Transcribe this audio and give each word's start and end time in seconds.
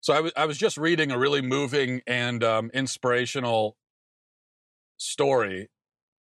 So 0.00 0.12
I, 0.12 0.16
w- 0.16 0.32
I 0.36 0.46
was 0.46 0.58
just 0.58 0.76
reading 0.76 1.10
a 1.10 1.18
really 1.18 1.42
moving 1.42 2.02
and 2.06 2.42
um, 2.44 2.70
inspirational 2.72 3.76
story. 4.96 5.68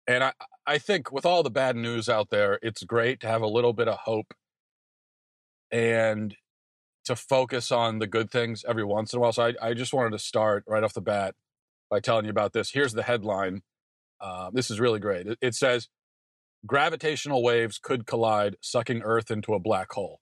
And 0.07 0.23
I, 0.23 0.33
I 0.65 0.77
think 0.77 1.11
with 1.11 1.25
all 1.25 1.43
the 1.43 1.49
bad 1.49 1.75
news 1.75 2.09
out 2.09 2.29
there, 2.29 2.59
it's 2.61 2.83
great 2.83 3.19
to 3.21 3.27
have 3.27 3.41
a 3.41 3.47
little 3.47 3.73
bit 3.73 3.87
of 3.87 3.99
hope 3.99 4.33
and 5.71 6.35
to 7.05 7.15
focus 7.15 7.71
on 7.71 7.99
the 7.99 8.07
good 8.07 8.31
things 8.31 8.63
every 8.67 8.83
once 8.83 9.13
in 9.13 9.17
a 9.17 9.21
while. 9.21 9.33
So 9.33 9.45
I, 9.45 9.53
I 9.61 9.73
just 9.73 9.93
wanted 9.93 10.11
to 10.11 10.19
start 10.19 10.63
right 10.67 10.83
off 10.83 10.93
the 10.93 11.01
bat 11.01 11.35
by 11.89 11.99
telling 11.99 12.25
you 12.25 12.31
about 12.31 12.53
this. 12.53 12.71
Here's 12.71 12.93
the 12.93 13.03
headline. 13.03 13.61
Uh, 14.19 14.49
this 14.53 14.71
is 14.71 14.79
really 14.79 14.99
great. 14.99 15.27
It, 15.27 15.37
it 15.41 15.55
says 15.55 15.87
gravitational 16.65 17.43
waves 17.43 17.77
could 17.77 18.07
collide, 18.07 18.55
sucking 18.61 19.03
Earth 19.03 19.29
into 19.29 19.53
a 19.53 19.59
black 19.59 19.91
hole. 19.91 20.19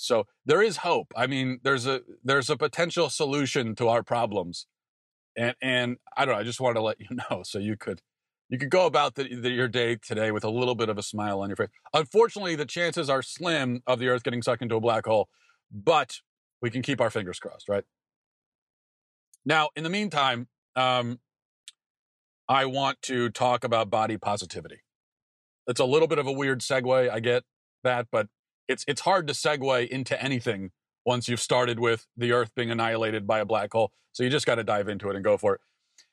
So 0.00 0.26
there 0.46 0.62
is 0.62 0.78
hope. 0.78 1.12
I 1.14 1.26
mean, 1.26 1.60
there's 1.62 1.86
a 1.86 2.00
there's 2.24 2.48
a 2.48 2.56
potential 2.56 3.10
solution 3.10 3.74
to 3.76 3.88
our 3.88 4.02
problems, 4.02 4.66
and 5.36 5.54
and 5.60 5.96
I 6.16 6.24
don't 6.24 6.34
know. 6.34 6.40
I 6.40 6.44
just 6.44 6.60
wanted 6.60 6.74
to 6.74 6.82
let 6.82 7.00
you 7.00 7.06
know 7.30 7.42
so 7.42 7.58
you 7.58 7.76
could 7.76 8.00
you 8.48 8.58
could 8.58 8.70
go 8.70 8.86
about 8.86 9.14
the, 9.14 9.34
the, 9.36 9.50
your 9.50 9.68
day 9.68 9.96
today 9.96 10.32
with 10.32 10.42
a 10.42 10.50
little 10.50 10.74
bit 10.74 10.88
of 10.88 10.98
a 10.98 11.02
smile 11.02 11.40
on 11.40 11.48
your 11.50 11.56
face. 11.56 11.68
Unfortunately, 11.94 12.56
the 12.56 12.64
chances 12.64 13.08
are 13.08 13.22
slim 13.22 13.82
of 13.86 14.00
the 14.00 14.08
Earth 14.08 14.24
getting 14.24 14.42
sucked 14.42 14.62
into 14.62 14.74
a 14.74 14.80
black 14.80 15.06
hole, 15.06 15.28
but 15.70 16.16
we 16.60 16.70
can 16.70 16.82
keep 16.82 17.00
our 17.00 17.10
fingers 17.10 17.38
crossed, 17.38 17.68
right? 17.68 17.84
Now, 19.44 19.68
in 19.76 19.84
the 19.84 19.90
meantime, 19.90 20.48
um, 20.74 21.20
I 22.48 22.64
want 22.64 23.00
to 23.02 23.30
talk 23.30 23.62
about 23.62 23.90
body 23.90 24.16
positivity. 24.16 24.80
It's 25.68 25.80
a 25.80 25.84
little 25.84 26.08
bit 26.08 26.18
of 26.18 26.26
a 26.26 26.32
weird 26.32 26.60
segue. 26.60 27.08
I 27.08 27.20
get 27.20 27.44
that, 27.84 28.08
but 28.10 28.26
it's 28.70 28.84
it's 28.86 29.00
hard 29.00 29.26
to 29.26 29.32
segue 29.32 29.88
into 29.88 30.22
anything 30.22 30.70
once 31.04 31.28
you've 31.28 31.40
started 31.40 31.80
with 31.80 32.06
the 32.16 32.30
Earth 32.30 32.52
being 32.54 32.70
annihilated 32.70 33.26
by 33.26 33.40
a 33.40 33.44
black 33.44 33.72
hole. 33.72 33.90
So 34.12 34.22
you 34.22 34.30
just 34.30 34.46
got 34.46 34.56
to 34.56 34.64
dive 34.64 34.88
into 34.88 35.10
it 35.10 35.16
and 35.16 35.24
go 35.24 35.36
for 35.36 35.56
it. 35.56 35.60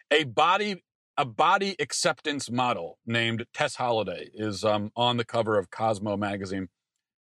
A 0.09 0.23
body 0.23 0.83
a 1.17 1.25
body 1.25 1.75
acceptance 1.79 2.49
model 2.49 2.97
named 3.05 3.45
Tess 3.53 3.75
Holliday 3.75 4.29
is 4.33 4.63
um, 4.63 4.91
on 4.95 5.17
the 5.17 5.25
cover 5.25 5.57
of 5.57 5.69
Cosmo 5.69 6.17
magazine. 6.17 6.69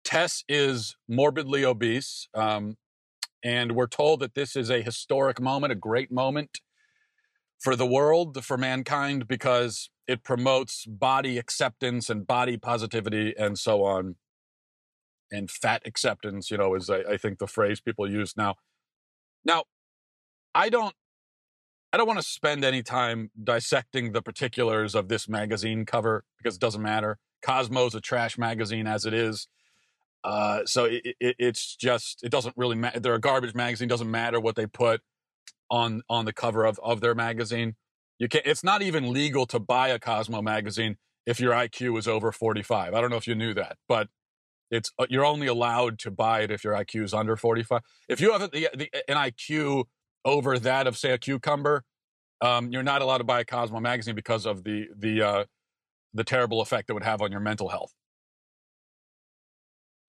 Tess 0.04 0.44
is 0.48 0.96
morbidly 1.08 1.64
obese, 1.64 2.28
um, 2.34 2.76
and 3.44 3.72
we're 3.72 3.86
told 3.86 4.20
that 4.20 4.34
this 4.34 4.56
is 4.56 4.70
a 4.70 4.82
historic 4.82 5.40
moment, 5.40 5.72
a 5.72 5.76
great 5.76 6.10
moment 6.10 6.60
for 7.58 7.76
the 7.76 7.86
world, 7.86 8.42
for 8.44 8.56
mankind, 8.56 9.28
because 9.28 9.90
it 10.08 10.24
promotes 10.24 10.86
body 10.86 11.36
acceptance 11.36 12.08
and 12.08 12.26
body 12.26 12.56
positivity 12.56 13.34
and 13.36 13.58
so 13.58 13.84
on 13.84 14.16
and 15.30 15.50
fat 15.50 15.82
acceptance, 15.84 16.50
you 16.50 16.58
know, 16.58 16.74
is 16.74 16.90
I, 16.90 17.00
I 17.00 17.16
think 17.16 17.38
the 17.38 17.46
phrase 17.46 17.80
people 17.80 18.10
use 18.10 18.36
now. 18.36 18.56
Now, 19.44 19.64
I 20.54 20.68
don't 20.68 20.94
I 21.92 21.96
don't 21.96 22.06
want 22.06 22.20
to 22.20 22.26
spend 22.26 22.64
any 22.64 22.82
time 22.82 23.30
dissecting 23.42 24.12
the 24.12 24.22
particulars 24.22 24.94
of 24.94 25.08
this 25.08 25.28
magazine 25.28 25.84
cover 25.84 26.24
because 26.38 26.54
it 26.54 26.60
doesn't 26.60 26.82
matter. 26.82 27.18
Cosmo's 27.42 27.94
a 27.94 28.00
trash 28.00 28.38
magazine 28.38 28.86
as 28.86 29.06
it 29.06 29.14
is. 29.14 29.48
Uh, 30.22 30.60
so 30.66 30.84
it, 30.84 31.16
it, 31.18 31.36
it's 31.38 31.74
just 31.74 32.22
it 32.22 32.30
doesn't 32.30 32.54
really 32.56 32.76
matter. 32.76 33.00
They're 33.00 33.14
a 33.14 33.20
garbage 33.20 33.54
magazine. 33.54 33.88
Doesn't 33.88 34.10
matter 34.10 34.38
what 34.38 34.54
they 34.54 34.66
put 34.66 35.00
on 35.70 36.02
on 36.08 36.26
the 36.26 36.32
cover 36.32 36.64
of 36.64 36.78
of 36.82 37.00
their 37.00 37.14
magazine. 37.14 37.76
You 38.18 38.28
can't. 38.28 38.46
It's 38.46 38.62
not 38.62 38.82
even 38.82 39.12
legal 39.12 39.46
to 39.46 39.58
buy 39.58 39.88
a 39.88 39.98
Cosmo 39.98 40.42
magazine 40.42 40.96
if 41.26 41.40
your 41.40 41.52
IQ 41.52 41.98
is 41.98 42.06
over 42.06 42.32
45. 42.32 42.92
I 42.92 43.00
don't 43.00 43.10
know 43.10 43.16
if 43.16 43.26
you 43.26 43.34
knew 43.34 43.54
that, 43.54 43.78
but 43.88 44.08
it's 44.70 44.90
uh, 44.98 45.06
you're 45.08 45.24
only 45.24 45.46
allowed 45.46 45.98
to 46.00 46.10
buy 46.10 46.40
it 46.40 46.50
if 46.50 46.64
your 46.64 46.74
IQ 46.74 47.04
is 47.04 47.14
under 47.14 47.36
45. 47.36 47.80
If 48.08 48.20
you 48.20 48.32
have 48.32 48.50
the, 48.50 48.68
the, 48.74 48.90
an 49.08 49.16
IQ 49.16 49.84
over 50.24 50.58
that 50.58 50.86
of 50.86 50.96
say 50.96 51.10
a 51.12 51.18
cucumber, 51.18 51.84
um, 52.40 52.70
you're 52.72 52.82
not 52.82 53.02
allowed 53.02 53.18
to 53.18 53.24
buy 53.24 53.40
a 53.40 53.44
Cosmo 53.44 53.80
magazine 53.80 54.14
because 54.14 54.46
of 54.46 54.64
the 54.64 54.88
the 54.96 55.22
uh, 55.22 55.44
the 56.14 56.24
terrible 56.24 56.60
effect 56.60 56.90
it 56.90 56.92
would 56.92 57.04
have 57.04 57.20
on 57.20 57.30
your 57.30 57.40
mental 57.40 57.68
health. 57.68 57.92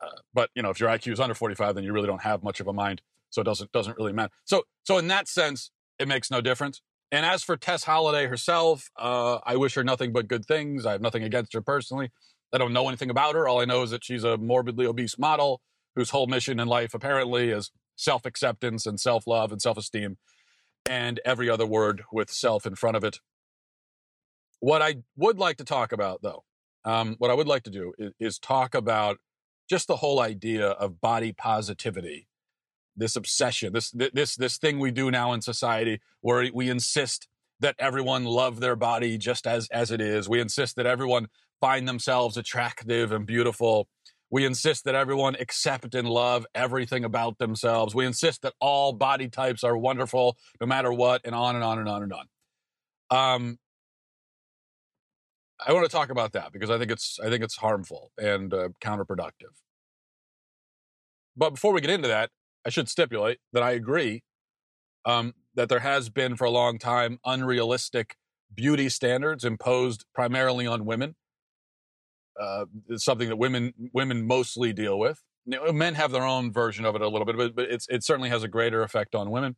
Uh, 0.01 0.07
but 0.33 0.49
you 0.55 0.61
know, 0.61 0.69
if 0.69 0.79
your 0.79 0.89
IQ 0.89 1.13
is 1.13 1.19
under 1.19 1.35
45, 1.35 1.75
then 1.75 1.83
you 1.83 1.93
really 1.93 2.07
don't 2.07 2.21
have 2.21 2.43
much 2.43 2.59
of 2.59 2.67
a 2.67 2.73
mind, 2.73 3.01
so 3.29 3.41
it 3.41 3.45
doesn't 3.45 3.71
doesn't 3.71 3.97
really 3.97 4.13
matter. 4.13 4.31
So 4.45 4.63
so 4.83 4.97
in 4.97 5.07
that 5.07 5.27
sense, 5.27 5.71
it 5.99 6.07
makes 6.07 6.31
no 6.31 6.41
difference. 6.41 6.81
And 7.11 7.25
as 7.25 7.43
for 7.43 7.57
Tess 7.57 7.83
Holliday 7.83 8.27
herself, 8.27 8.89
uh, 8.97 9.39
I 9.45 9.57
wish 9.57 9.75
her 9.75 9.83
nothing 9.83 10.13
but 10.13 10.29
good 10.29 10.45
things. 10.45 10.85
I 10.85 10.93
have 10.93 11.01
nothing 11.01 11.23
against 11.23 11.51
her 11.53 11.61
personally. 11.61 12.09
I 12.53 12.57
don't 12.57 12.73
know 12.73 12.87
anything 12.87 13.09
about 13.09 13.35
her. 13.35 13.47
All 13.47 13.61
I 13.61 13.65
know 13.65 13.83
is 13.83 13.91
that 13.91 14.03
she's 14.03 14.23
a 14.23 14.37
morbidly 14.37 14.85
obese 14.85 15.17
model 15.17 15.61
whose 15.95 16.09
whole 16.09 16.27
mission 16.27 16.59
in 16.59 16.67
life 16.67 16.93
apparently 16.93 17.49
is 17.49 17.71
self 17.95 18.25
acceptance 18.25 18.85
and 18.85 18.99
self 18.99 19.27
love 19.27 19.51
and 19.51 19.61
self 19.61 19.77
esteem 19.77 20.17
and 20.89 21.19
every 21.23 21.49
other 21.49 21.65
word 21.65 22.03
with 22.11 22.31
self 22.31 22.65
in 22.65 22.75
front 22.75 22.97
of 22.97 23.03
it. 23.03 23.19
What 24.59 24.81
I 24.81 24.97
would 25.15 25.37
like 25.37 25.57
to 25.57 25.63
talk 25.63 25.91
about, 25.91 26.21
though, 26.21 26.43
um, 26.85 27.15
what 27.17 27.31
I 27.31 27.33
would 27.33 27.47
like 27.47 27.63
to 27.63 27.71
do 27.71 27.93
is, 27.97 28.11
is 28.19 28.39
talk 28.39 28.75
about 28.75 29.17
just 29.69 29.87
the 29.87 29.97
whole 29.97 30.19
idea 30.19 30.67
of 30.67 30.99
body 30.99 31.31
positivity 31.31 32.27
this 32.95 33.15
obsession 33.15 33.71
this 33.71 33.91
this 34.13 34.35
this 34.35 34.57
thing 34.57 34.77
we 34.77 34.91
do 34.91 35.09
now 35.09 35.31
in 35.31 35.41
society 35.41 36.01
where 36.19 36.49
we 36.53 36.69
insist 36.69 37.27
that 37.61 37.75
everyone 37.79 38.25
love 38.25 38.59
their 38.59 38.75
body 38.75 39.17
just 39.17 39.47
as 39.47 39.69
as 39.69 39.91
it 39.91 40.01
is 40.01 40.27
we 40.27 40.41
insist 40.41 40.75
that 40.75 40.85
everyone 40.85 41.27
find 41.61 41.87
themselves 41.87 42.35
attractive 42.35 43.11
and 43.11 43.25
beautiful. 43.25 43.87
We 44.29 44.45
insist 44.45 44.85
that 44.85 44.95
everyone 44.95 45.35
accept 45.39 45.93
and 45.93 46.09
love 46.09 46.45
everything 46.55 47.05
about 47.05 47.37
themselves. 47.37 47.93
We 47.93 48.05
insist 48.05 48.41
that 48.41 48.53
all 48.59 48.93
body 48.93 49.29
types 49.29 49.63
are 49.63 49.77
wonderful 49.77 50.37
no 50.59 50.67
matter 50.67 50.91
what, 50.91 51.21
and 51.23 51.35
on 51.35 51.55
and 51.55 51.63
on 51.63 51.79
and 51.79 51.87
on 51.87 52.03
and 52.03 52.13
on. 52.13 52.27
Um, 53.11 53.59
I 55.65 55.73
want 55.73 55.85
to 55.85 55.91
talk 55.91 56.09
about 56.09 56.31
that 56.33 56.51
because 56.51 56.69
I 56.69 56.77
think 56.79 56.91
it's 56.91 57.19
I 57.23 57.29
think 57.29 57.43
it's 57.43 57.57
harmful 57.57 58.11
and 58.17 58.53
uh, 58.53 58.69
counterproductive. 58.81 59.53
But 61.37 61.51
before 61.51 61.71
we 61.73 61.81
get 61.81 61.91
into 61.91 62.07
that, 62.07 62.29
I 62.65 62.69
should 62.69 62.89
stipulate 62.89 63.39
that 63.53 63.63
I 63.63 63.71
agree 63.71 64.23
um, 65.05 65.33
that 65.55 65.69
there 65.69 65.79
has 65.79 66.09
been 66.09 66.35
for 66.35 66.45
a 66.45 66.49
long 66.49 66.79
time 66.79 67.19
unrealistic 67.25 68.15
beauty 68.53 68.89
standards 68.89 69.43
imposed 69.43 70.05
primarily 70.13 70.67
on 70.67 70.85
women 70.85 71.15
uh, 72.39 72.65
something 72.95 73.29
that 73.29 73.37
women 73.37 73.73
women 73.93 74.25
mostly 74.25 74.73
deal 74.73 74.97
with. 74.97 75.23
Men 75.45 75.95
have 75.95 76.11
their 76.11 76.23
own 76.23 76.51
version 76.51 76.85
of 76.85 76.95
it 76.95 77.01
a 77.01 77.07
little 77.07 77.25
bit, 77.25 77.35
but, 77.35 77.55
but 77.55 77.65
it's, 77.71 77.87
it 77.89 78.03
certainly 78.03 78.29
has 78.29 78.43
a 78.43 78.47
greater 78.47 78.83
effect 78.83 79.15
on 79.15 79.31
women. 79.31 79.55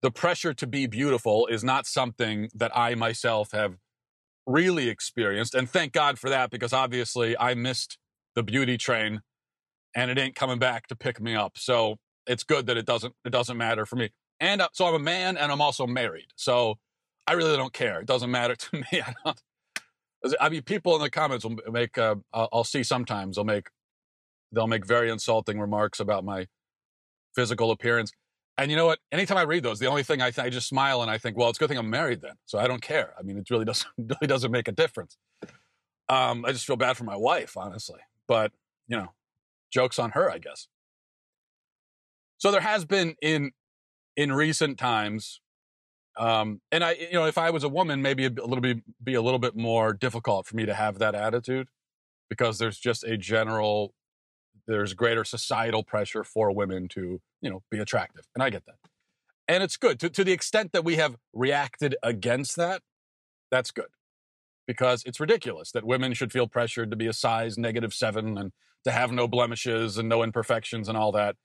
The 0.00 0.12
pressure 0.12 0.54
to 0.54 0.66
be 0.66 0.86
beautiful 0.86 1.48
is 1.48 1.64
not 1.64 1.86
something 1.86 2.48
that 2.54 2.70
I 2.76 2.94
myself 2.94 3.50
have 3.50 3.78
really 4.46 4.88
experienced, 4.88 5.54
and 5.54 5.68
thank 5.68 5.92
God 5.92 6.18
for 6.20 6.30
that 6.30 6.50
because 6.50 6.72
obviously 6.72 7.36
I 7.36 7.54
missed 7.54 7.98
the 8.36 8.44
beauty 8.44 8.78
train, 8.78 9.22
and 9.94 10.10
it 10.10 10.18
ain't 10.18 10.36
coming 10.36 10.60
back 10.60 10.86
to 10.86 10.96
pick 10.96 11.20
me 11.20 11.34
up. 11.34 11.58
So 11.58 11.96
it's 12.28 12.44
good 12.44 12.66
that 12.66 12.76
it 12.76 12.86
doesn't 12.86 13.14
it 13.24 13.30
doesn't 13.30 13.56
matter 13.56 13.86
for 13.86 13.96
me. 13.96 14.10
And 14.38 14.62
uh, 14.62 14.68
so 14.72 14.86
I'm 14.86 14.94
a 14.94 15.00
man, 15.00 15.36
and 15.36 15.50
I'm 15.50 15.60
also 15.60 15.86
married, 15.86 16.28
so 16.36 16.78
I 17.26 17.32
really 17.32 17.56
don't 17.56 17.72
care. 17.72 18.00
It 18.00 18.06
doesn't 18.06 18.30
matter 18.30 18.54
to 18.56 18.76
me. 18.76 18.86
I 18.92 19.14
don't 19.24 19.42
I 20.40 20.48
mean, 20.48 20.62
people 20.62 20.94
in 20.96 21.02
the 21.02 21.10
comments 21.10 21.44
will 21.44 21.56
make. 21.70 21.96
Uh, 21.96 22.16
I'll 22.32 22.64
see 22.64 22.82
sometimes 22.82 23.36
they'll 23.36 23.44
make 23.44 23.68
they'll 24.52 24.66
make 24.66 24.86
very 24.86 25.10
insulting 25.10 25.60
remarks 25.60 26.00
about 26.00 26.24
my 26.24 26.46
physical 27.34 27.70
appearance. 27.70 28.12
And 28.56 28.70
you 28.70 28.76
know 28.76 28.86
what? 28.86 28.98
Anytime 29.12 29.36
I 29.36 29.42
read 29.42 29.62
those, 29.62 29.78
the 29.78 29.86
only 29.86 30.02
thing 30.02 30.20
I, 30.20 30.30
th- 30.30 30.44
I 30.44 30.50
just 30.50 30.66
smile 30.66 31.02
and 31.02 31.10
I 31.10 31.18
think, 31.18 31.36
well, 31.36 31.48
it's 31.48 31.58
a 31.58 31.60
good 31.60 31.68
thing 31.68 31.78
I'm 31.78 31.90
married 31.90 32.22
then, 32.22 32.34
so 32.44 32.58
I 32.58 32.66
don't 32.66 32.82
care. 32.82 33.14
I 33.16 33.22
mean, 33.22 33.38
it 33.38 33.48
really 33.50 33.64
doesn't 33.66 33.88
really 33.96 34.26
doesn't 34.26 34.50
make 34.50 34.66
a 34.68 34.72
difference. 34.72 35.16
Um, 36.08 36.44
I 36.44 36.52
just 36.52 36.66
feel 36.66 36.76
bad 36.76 36.96
for 36.96 37.04
my 37.04 37.16
wife, 37.16 37.56
honestly. 37.56 38.00
But 38.26 38.52
you 38.88 38.96
know, 38.96 39.12
jokes 39.70 39.98
on 39.98 40.10
her, 40.12 40.30
I 40.30 40.38
guess. 40.38 40.66
So 42.38 42.50
there 42.50 42.60
has 42.60 42.84
been 42.84 43.14
in 43.22 43.52
in 44.16 44.32
recent 44.32 44.78
times 44.78 45.40
um, 46.18 46.60
and 46.72 46.84
I, 46.84 46.92
you 46.92 47.12
know, 47.12 47.26
if 47.26 47.38
I 47.38 47.50
was 47.50 47.64
a 47.64 47.68
woman, 47.68 48.02
maybe 48.02 48.26
a 48.26 48.30
little 48.30 48.60
be 48.60 49.14
a 49.14 49.22
little 49.22 49.38
bit 49.38 49.56
more 49.56 49.92
difficult 49.92 50.46
for 50.46 50.56
me 50.56 50.66
to 50.66 50.74
have 50.74 50.98
that 50.98 51.14
attitude 51.14 51.68
because 52.28 52.58
there's 52.58 52.78
just 52.78 53.04
a 53.04 53.16
general, 53.16 53.94
there's 54.66 54.94
greater 54.94 55.24
societal 55.24 55.82
pressure 55.82 56.24
for 56.24 56.50
women 56.52 56.88
to, 56.88 57.20
you 57.40 57.50
know, 57.50 57.62
be 57.70 57.78
attractive, 57.78 58.26
and 58.34 58.42
I 58.42 58.50
get 58.50 58.66
that, 58.66 58.76
and 59.46 59.62
it's 59.62 59.76
good 59.76 59.98
to 60.00 60.10
to 60.10 60.24
the 60.24 60.32
extent 60.32 60.72
that 60.72 60.84
we 60.84 60.96
have 60.96 61.16
reacted 61.32 61.96
against 62.02 62.56
that. 62.56 62.82
That's 63.50 63.70
good 63.70 63.88
because 64.66 65.02
it's 65.06 65.18
ridiculous 65.18 65.72
that 65.72 65.84
women 65.84 66.12
should 66.12 66.30
feel 66.30 66.46
pressured 66.46 66.90
to 66.90 66.96
be 66.96 67.06
a 67.06 67.12
size 67.12 67.56
negative 67.56 67.94
seven 67.94 68.36
and 68.36 68.52
to 68.84 68.92
have 68.92 69.10
no 69.10 69.26
blemishes 69.26 69.98
and 69.98 70.08
no 70.08 70.22
imperfections 70.22 70.88
and 70.88 70.96
all 70.96 71.10
that. 71.12 71.36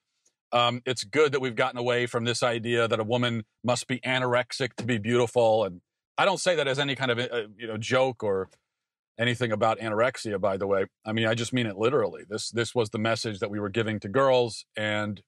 Um, 0.53 0.81
it's 0.85 1.03
good 1.05 1.33
that 1.33 1.41
we've 1.41 1.55
gotten 1.57 1.79
away 1.79 2.07
from 2.07 2.25
this 2.25 2.43
idea 2.43 2.87
that 2.87 3.01
a 3.01 3.05
woman 3.05 3.43
must 3.65 3.87
be 3.87 3.99
anorexic 4.01 4.75
to 4.77 4.85
be 4.85 4.99
beautiful. 4.99 5.65
And 5.65 5.81
I 6.17 6.25
don't 6.25 6.39
say 6.39 6.55
that 6.55 6.67
as 6.69 6.79
any 6.79 6.95
kind 6.95 7.11
of 7.11 7.19
uh, 7.19 7.47
you 7.57 7.67
know 7.67 7.77
joke 7.77 8.23
or 8.23 8.49
anything 9.19 9.51
about 9.51 9.79
anorexia. 9.79 10.41
By 10.41 10.57
the 10.57 10.67
way, 10.67 10.85
I 11.05 11.13
mean 11.13 11.27
I 11.27 11.35
just 11.35 11.53
mean 11.53 11.67
it 11.67 11.77
literally. 11.77 12.23
This 12.29 12.51
this 12.51 12.75
was 12.75 12.91
the 12.91 12.99
message 12.99 13.39
that 13.39 13.51
we 13.51 13.59
were 13.59 13.69
giving 13.69 13.99
to 14.01 14.09
girls, 14.09 14.65
and 14.77 15.21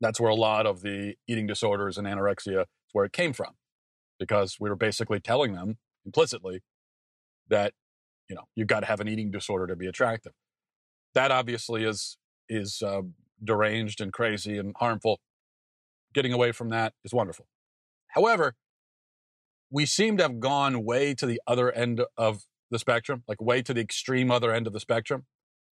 That's 0.00 0.20
where 0.20 0.30
a 0.30 0.36
lot 0.36 0.66
of 0.66 0.82
the 0.82 1.16
eating 1.28 1.48
disorders 1.48 1.98
and 1.98 2.06
anorexia 2.06 2.62
is 2.62 2.68
where 2.92 3.06
it 3.06 3.12
came 3.14 3.34
from, 3.34 3.54
because 4.20 4.58
we 4.60 4.70
were 4.70 4.76
basically 4.76 5.20
telling 5.20 5.54
them 5.54 5.78
implicitly 6.06 6.62
that 7.48 7.74
you 8.28 8.36
know 8.36 8.44
you've 8.56 8.68
got 8.68 8.80
to 8.80 8.86
have 8.86 9.00
an 9.00 9.08
eating 9.08 9.30
disorder 9.30 9.66
to 9.68 9.76
be 9.76 9.86
attractive. 9.86 10.32
That 11.14 11.30
obviously 11.32 11.84
is 11.84 12.18
is 12.48 12.82
uh, 12.82 13.02
deranged 13.44 14.00
and 14.00 14.12
crazy 14.12 14.58
and 14.58 14.74
harmful. 14.78 15.20
Getting 16.12 16.32
away 16.32 16.52
from 16.52 16.68
that 16.70 16.94
is 17.04 17.12
wonderful. 17.12 17.46
However, 18.08 18.54
we 19.70 19.86
seem 19.86 20.16
to 20.18 20.22
have 20.22 20.40
gone 20.40 20.84
way 20.84 21.14
to 21.14 21.26
the 21.26 21.40
other 21.46 21.72
end 21.72 22.02
of 22.16 22.44
the 22.70 22.78
spectrum, 22.78 23.24
like 23.26 23.40
way 23.40 23.62
to 23.62 23.74
the 23.74 23.80
extreme 23.80 24.30
other 24.30 24.52
end 24.52 24.66
of 24.66 24.72
the 24.72 24.80
spectrum, 24.80 25.24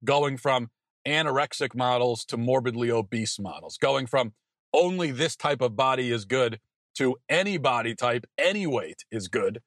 going 0.04 0.38
from 0.38 0.70
anorexic 1.08 1.74
models 1.74 2.26
to 2.26 2.38
morbidly 2.38 2.92
obese 2.92 3.40
models, 3.40 3.78
going 3.78 4.06
from 4.06 4.34
only 4.74 5.12
this 5.12 5.36
type 5.36 5.62
of 5.62 5.76
body 5.76 6.12
is 6.12 6.26
good 6.26 6.60
to 6.96 7.16
any 7.30 7.58
body 7.58 7.96
type, 7.96 8.26
any 8.38 8.68
weight 8.68 9.06
is 9.12 9.28
good. 9.28 9.62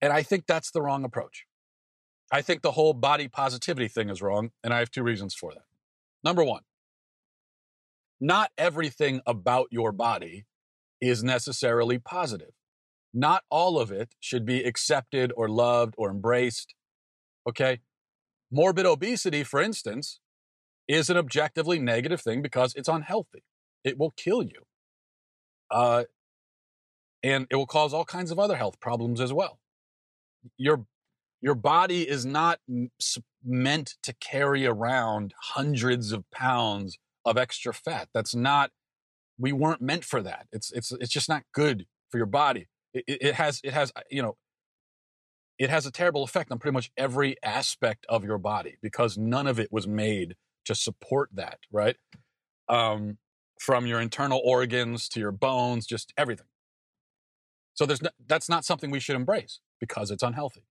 And 0.00 0.12
I 0.12 0.22
think 0.22 0.46
that's 0.46 0.70
the 0.70 0.82
wrong 0.82 1.04
approach. 1.04 1.46
I 2.30 2.42
think 2.42 2.62
the 2.62 2.72
whole 2.72 2.92
body 2.92 3.28
positivity 3.28 3.88
thing 3.88 4.10
is 4.10 4.20
wrong, 4.20 4.50
and 4.62 4.74
I 4.74 4.80
have 4.80 4.90
two 4.90 5.02
reasons 5.02 5.34
for 5.34 5.52
that. 5.52 5.64
Number 6.24 6.44
one, 6.44 6.62
not 8.20 8.50
everything 8.56 9.20
about 9.26 9.68
your 9.70 9.92
body 9.92 10.46
is 11.00 11.22
necessarily 11.22 11.98
positive. 11.98 12.52
Not 13.12 13.44
all 13.50 13.78
of 13.78 13.90
it 13.90 14.14
should 14.20 14.44
be 14.44 14.62
accepted 14.62 15.32
or 15.36 15.48
loved 15.48 15.94
or 15.96 16.10
embraced. 16.10 16.74
Okay? 17.48 17.80
Morbid 18.50 18.86
obesity, 18.86 19.42
for 19.42 19.60
instance, 19.60 20.20
is 20.88 21.10
an 21.10 21.16
objectively 21.16 21.78
negative 21.78 22.20
thing 22.20 22.42
because 22.42 22.74
it's 22.74 22.88
unhealthy. 22.88 23.42
It 23.84 23.98
will 23.98 24.12
kill 24.16 24.42
you. 24.42 24.62
Uh, 25.70 26.04
and 27.22 27.46
it 27.50 27.56
will 27.56 27.66
cause 27.66 27.92
all 27.92 28.04
kinds 28.04 28.30
of 28.30 28.38
other 28.38 28.56
health 28.56 28.78
problems 28.80 29.20
as 29.20 29.32
well. 29.32 29.58
Your 30.56 30.86
your 31.42 31.54
body 31.54 32.08
is 32.08 32.24
not 32.24 32.60
meant 33.44 33.94
to 34.02 34.14
carry 34.20 34.66
around 34.66 35.34
hundreds 35.54 36.12
of 36.12 36.28
pounds 36.30 36.98
of 37.26 37.36
extra 37.36 37.74
fat. 37.74 38.08
That's 38.14 38.34
not 38.34 38.70
we 39.38 39.52
weren't 39.52 39.82
meant 39.82 40.04
for 40.04 40.22
that. 40.22 40.46
It's 40.52 40.72
it's 40.72 40.92
it's 40.92 41.12
just 41.12 41.28
not 41.28 41.42
good 41.52 41.86
for 42.10 42.16
your 42.16 42.26
body. 42.26 42.68
It, 42.94 43.04
it 43.06 43.34
has 43.34 43.60
it 43.62 43.74
has 43.74 43.92
you 44.10 44.22
know 44.22 44.36
it 45.58 45.70
has 45.70 45.86
a 45.86 45.90
terrible 45.90 46.22
effect 46.22 46.50
on 46.50 46.58
pretty 46.58 46.74
much 46.74 46.90
every 46.96 47.36
aspect 47.42 48.06
of 48.08 48.24
your 48.24 48.38
body 48.38 48.76
because 48.82 49.16
none 49.16 49.46
of 49.46 49.58
it 49.58 49.72
was 49.72 49.86
made 49.86 50.36
to 50.66 50.74
support 50.74 51.30
that, 51.34 51.60
right? 51.70 51.96
Um, 52.68 53.18
from 53.58 53.86
your 53.86 54.00
internal 54.00 54.40
organs 54.44 55.08
to 55.10 55.20
your 55.20 55.32
bones, 55.32 55.86
just 55.86 56.12
everything. 56.16 56.46
So 57.72 57.86
there's 57.86 58.02
no, 58.02 58.10
that's 58.26 58.48
not 58.48 58.64
something 58.64 58.90
we 58.90 59.00
should 59.00 59.16
embrace 59.16 59.60
because 59.80 60.10
it's 60.10 60.22
unhealthy. 60.22 60.64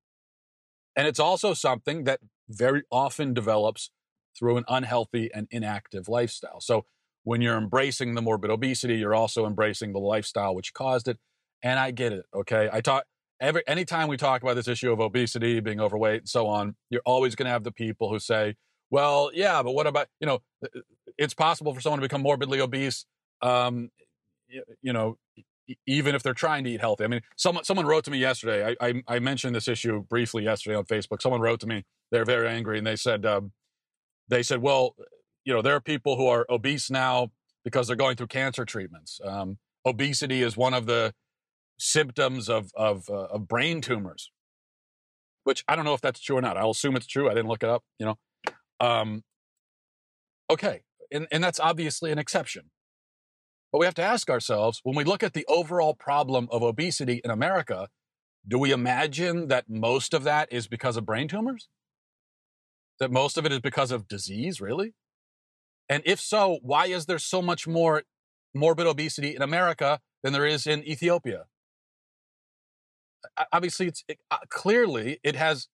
And 0.95 1.07
it's 1.07 1.19
also 1.19 1.53
something 1.53 2.03
that 2.03 2.19
very 2.47 2.83
often 2.91 3.33
develops 3.33 3.89
through 4.37 4.57
an 4.57 4.65
unhealthy 4.67 5.29
and 5.33 5.47
inactive 5.51 6.07
lifestyle. 6.07 6.61
So 6.61 6.85
when 7.23 7.41
you're 7.41 7.57
embracing 7.57 8.15
the 8.15 8.21
morbid 8.21 8.51
obesity, 8.51 8.95
you're 8.97 9.15
also 9.15 9.45
embracing 9.45 9.93
the 9.93 9.99
lifestyle 9.99 10.53
which 10.55 10.73
caused 10.73 11.07
it. 11.07 11.17
And 11.63 11.79
I 11.79 11.91
get 11.91 12.13
it. 12.13 12.25
Okay. 12.33 12.69
I 12.71 12.81
talk 12.81 13.05
every 13.39 13.63
anytime 13.67 14.07
we 14.07 14.17
talk 14.17 14.43
about 14.43 14.55
this 14.55 14.67
issue 14.67 14.91
of 14.91 14.99
obesity, 14.99 15.59
being 15.59 15.79
overweight, 15.79 16.21
and 16.21 16.29
so 16.29 16.47
on, 16.47 16.75
you're 16.89 17.01
always 17.05 17.35
going 17.35 17.45
to 17.45 17.51
have 17.51 17.63
the 17.63 17.71
people 17.71 18.09
who 18.09 18.19
say, 18.19 18.55
well, 18.91 19.31
yeah, 19.33 19.63
but 19.63 19.71
what 19.71 19.87
about, 19.87 20.07
you 20.19 20.27
know, 20.27 20.41
it's 21.17 21.33
possible 21.33 21.73
for 21.73 21.81
someone 21.81 21.99
to 21.99 22.05
become 22.05 22.21
morbidly 22.21 22.61
obese, 22.61 23.05
um, 23.41 23.89
you, 24.47 24.63
you 24.81 24.93
know, 24.93 25.17
even 25.87 26.13
if 26.13 26.21
they're 26.21 26.33
trying 26.33 26.63
to 26.63 26.69
eat 26.69 26.81
healthy. 26.81 27.03
I 27.03 27.07
mean, 27.07 27.21
someone 27.35 27.63
someone 27.63 27.87
wrote 27.87 28.03
to 28.03 28.11
me 28.11 28.19
yesterday. 28.19 28.75
I, 28.79 28.87
I, 28.87 29.03
I 29.07 29.19
mentioned 29.19 29.55
this 29.55 29.67
issue 29.67 30.03
briefly 30.03 30.43
yesterday 30.43 30.75
on 30.75 30.85
Facebook. 30.85 31.21
Someone 31.21 31.41
wrote 31.41 31.59
to 31.61 31.67
me. 31.67 31.85
They're 32.11 32.25
very 32.25 32.47
angry, 32.47 32.77
and 32.77 32.85
they 32.85 32.95
said 32.95 33.25
um, 33.25 33.51
they 34.27 34.43
said, 34.43 34.61
well, 34.61 34.95
you 35.43 35.53
know, 35.53 35.61
there 35.61 35.75
are 35.75 35.81
people 35.81 36.17
who 36.17 36.27
are 36.27 36.45
obese 36.49 36.89
now 36.89 37.31
because 37.63 37.87
they're 37.87 37.95
going 37.95 38.15
through 38.15 38.27
cancer 38.27 38.65
treatments. 38.65 39.19
Um, 39.23 39.57
obesity 39.85 40.41
is 40.41 40.57
one 40.57 40.73
of 40.73 40.85
the 40.85 41.13
symptoms 41.77 42.49
of 42.49 42.71
of, 42.75 43.09
uh, 43.09 43.25
of 43.25 43.47
brain 43.47 43.81
tumors, 43.81 44.31
which 45.43 45.63
I 45.67 45.75
don't 45.75 45.85
know 45.85 45.93
if 45.93 46.01
that's 46.01 46.19
true 46.19 46.37
or 46.37 46.41
not. 46.41 46.57
I'll 46.57 46.71
assume 46.71 46.95
it's 46.95 47.07
true. 47.07 47.29
I 47.29 47.33
didn't 47.33 47.49
look 47.49 47.63
it 47.63 47.69
up. 47.69 47.83
You 47.99 48.07
know, 48.07 48.17
um, 48.79 49.23
okay, 50.49 50.81
and 51.11 51.27
and 51.31 51.43
that's 51.43 51.59
obviously 51.59 52.11
an 52.11 52.17
exception. 52.17 52.71
But 53.71 53.79
we 53.79 53.85
have 53.85 53.95
to 53.95 54.03
ask 54.03 54.29
ourselves 54.29 54.79
when 54.83 54.95
we 54.95 55.03
look 55.03 55.21
at 55.21 55.33
the 55.33 55.45
overall 55.49 55.93
problem 55.93 56.47
of 56.49 56.63
obesity 56.63 57.19
in 57.23 57.29
America, 57.29 57.89
do 58.47 58.57
we 58.57 58.71
imagine 58.71 59.49
that 59.49 59.65
most 59.69 60.13
of 60.13 60.23
that 60.23 60.51
is 60.51 60.67
because 60.67 60.95
of 60.95 61.05
brain 61.05 61.27
tumors? 61.27 61.67
That 62.99 63.11
most 63.11 63.37
of 63.37 63.45
it 63.45 63.51
is 63.51 63.59
because 63.59 63.91
of 63.91 64.07
disease, 64.07 64.61
really? 64.61 64.93
And 65.89 66.01
if 66.05 66.19
so, 66.19 66.59
why 66.61 66.87
is 66.87 67.05
there 67.05 67.19
so 67.19 67.41
much 67.41 67.67
more 67.67 68.03
morbid 68.53 68.87
obesity 68.87 69.35
in 69.35 69.41
America 69.41 69.99
than 70.23 70.33
there 70.33 70.45
is 70.45 70.65
in 70.65 70.83
Ethiopia? 70.83 71.45
Obviously, 73.51 73.87
it's 73.87 74.03
it, 74.07 74.19
uh, 74.31 74.37
clearly 74.49 75.19
it 75.23 75.35
has. 75.35 75.67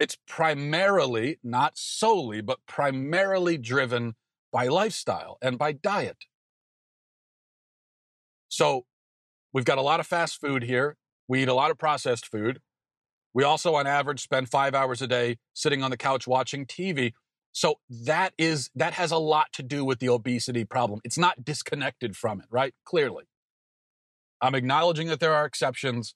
It's 0.00 0.16
primarily, 0.26 1.38
not 1.42 1.78
solely, 1.78 2.40
but 2.40 2.58
primarily 2.66 3.56
driven 3.58 4.14
by 4.52 4.66
lifestyle 4.66 5.38
and 5.40 5.56
by 5.56 5.72
diet. 5.72 6.24
So, 8.48 8.86
we've 9.52 9.64
got 9.64 9.78
a 9.78 9.82
lot 9.82 10.00
of 10.00 10.06
fast 10.06 10.40
food 10.40 10.64
here. 10.64 10.96
We 11.28 11.42
eat 11.42 11.48
a 11.48 11.54
lot 11.54 11.70
of 11.70 11.78
processed 11.78 12.26
food. 12.26 12.60
We 13.34 13.42
also, 13.42 13.74
on 13.74 13.86
average, 13.86 14.22
spend 14.22 14.48
five 14.48 14.74
hours 14.74 15.02
a 15.02 15.08
day 15.08 15.38
sitting 15.52 15.82
on 15.82 15.90
the 15.90 15.96
couch 15.96 16.26
watching 16.26 16.64
TV. 16.66 17.12
So 17.52 17.76
that 17.88 18.32
is 18.38 18.70
that 18.74 18.94
has 18.94 19.10
a 19.10 19.18
lot 19.18 19.52
to 19.54 19.62
do 19.62 19.84
with 19.84 19.98
the 19.98 20.08
obesity 20.08 20.64
problem. 20.64 21.00
It's 21.04 21.18
not 21.18 21.44
disconnected 21.44 22.16
from 22.16 22.40
it, 22.40 22.46
right? 22.50 22.74
Clearly. 22.84 23.24
I'm 24.40 24.54
acknowledging 24.54 25.08
that 25.08 25.20
there 25.20 25.34
are 25.34 25.44
exceptions, 25.44 26.14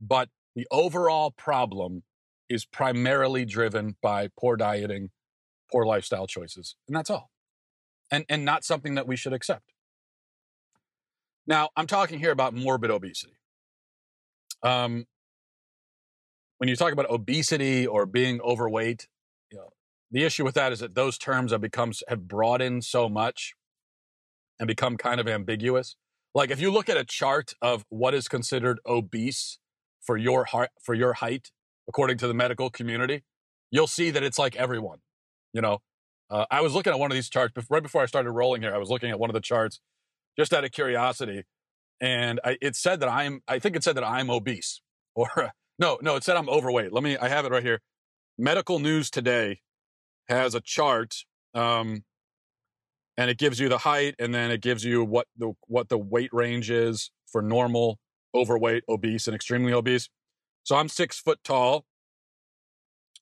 but 0.00 0.28
the 0.54 0.66
overall 0.70 1.30
problem 1.30 2.02
is 2.48 2.64
primarily 2.64 3.44
driven 3.44 3.96
by 4.02 4.28
poor 4.38 4.56
dieting, 4.56 5.10
poor 5.70 5.86
lifestyle 5.86 6.26
choices, 6.26 6.74
and 6.88 6.96
that's 6.96 7.10
all. 7.10 7.30
And 8.10 8.24
and 8.28 8.44
not 8.44 8.64
something 8.64 8.96
that 8.96 9.06
we 9.06 9.16
should 9.16 9.32
accept. 9.32 9.72
Now, 11.46 11.70
I'm 11.76 11.86
talking 11.86 12.18
here 12.18 12.32
about 12.32 12.54
morbid 12.54 12.90
obesity. 12.90 13.38
Um, 14.62 15.06
when 16.60 16.68
you 16.68 16.76
talk 16.76 16.92
about 16.92 17.08
obesity 17.08 17.86
or 17.86 18.04
being 18.04 18.38
overweight, 18.42 19.08
you 19.50 19.56
know, 19.56 19.70
the 20.10 20.24
issue 20.24 20.44
with 20.44 20.54
that 20.56 20.72
is 20.72 20.80
that 20.80 20.94
those 20.94 21.16
terms 21.16 21.52
have 21.52 21.62
become 21.62 21.92
have 22.08 22.28
broadened 22.28 22.84
so 22.84 23.08
much 23.08 23.54
and 24.58 24.66
become 24.66 24.98
kind 24.98 25.20
of 25.20 25.26
ambiguous. 25.26 25.96
Like 26.34 26.50
if 26.50 26.60
you 26.60 26.70
look 26.70 26.90
at 26.90 26.98
a 26.98 27.04
chart 27.04 27.54
of 27.62 27.86
what 27.88 28.12
is 28.12 28.28
considered 28.28 28.78
obese 28.84 29.58
for 30.02 30.18
your 30.18 30.44
heart 30.44 30.68
for 30.82 30.94
your 30.94 31.14
height 31.14 31.50
according 31.88 32.18
to 32.18 32.26
the 32.26 32.34
medical 32.34 32.68
community, 32.68 33.22
you'll 33.70 33.86
see 33.86 34.10
that 34.10 34.22
it's 34.22 34.38
like 34.38 34.54
everyone. 34.54 34.98
You 35.54 35.62
know, 35.62 35.78
uh, 36.30 36.44
I 36.50 36.60
was 36.60 36.74
looking 36.74 36.92
at 36.92 36.98
one 36.98 37.10
of 37.10 37.14
these 37.14 37.30
charts 37.30 37.54
right 37.70 37.82
before 37.82 38.02
I 38.02 38.06
started 38.06 38.32
rolling 38.32 38.60
here. 38.60 38.74
I 38.74 38.78
was 38.78 38.90
looking 38.90 39.10
at 39.10 39.18
one 39.18 39.30
of 39.30 39.34
the 39.34 39.40
charts 39.40 39.80
just 40.38 40.52
out 40.52 40.64
of 40.64 40.72
curiosity, 40.72 41.44
and 42.02 42.38
I, 42.44 42.58
it 42.60 42.76
said 42.76 43.00
that 43.00 43.08
I'm. 43.08 43.40
I 43.48 43.58
think 43.58 43.76
it 43.76 43.82
said 43.82 43.96
that 43.96 44.04
I'm 44.04 44.28
obese, 44.28 44.82
or 45.14 45.52
no, 45.80 45.98
no, 46.02 46.16
it 46.16 46.24
said 46.24 46.36
I'm 46.36 46.48
overweight. 46.48 46.92
Let 46.92 47.02
me. 47.02 47.16
I 47.16 47.28
have 47.28 47.44
it 47.44 47.52
right 47.52 47.62
here. 47.62 47.80
Medical 48.38 48.78
News 48.78 49.10
Today 49.10 49.60
has 50.28 50.54
a 50.54 50.60
chart 50.60 51.16
um, 51.54 52.04
and 53.16 53.28
it 53.30 53.38
gives 53.38 53.60
you 53.60 53.68
the 53.68 53.78
height 53.78 54.14
and 54.18 54.34
then 54.34 54.50
it 54.50 54.62
gives 54.62 54.84
you 54.84 55.04
what 55.04 55.26
the 55.36 55.52
what 55.66 55.88
the 55.88 55.98
weight 55.98 56.30
range 56.32 56.70
is 56.70 57.10
for 57.30 57.42
normal 57.42 57.98
overweight 58.34 58.84
obese 58.88 59.26
and 59.26 59.34
extremely 59.34 59.72
obese 59.72 60.08
so 60.62 60.76
i'm 60.76 60.88
six 60.88 61.18
foot 61.18 61.38
tall 61.44 61.84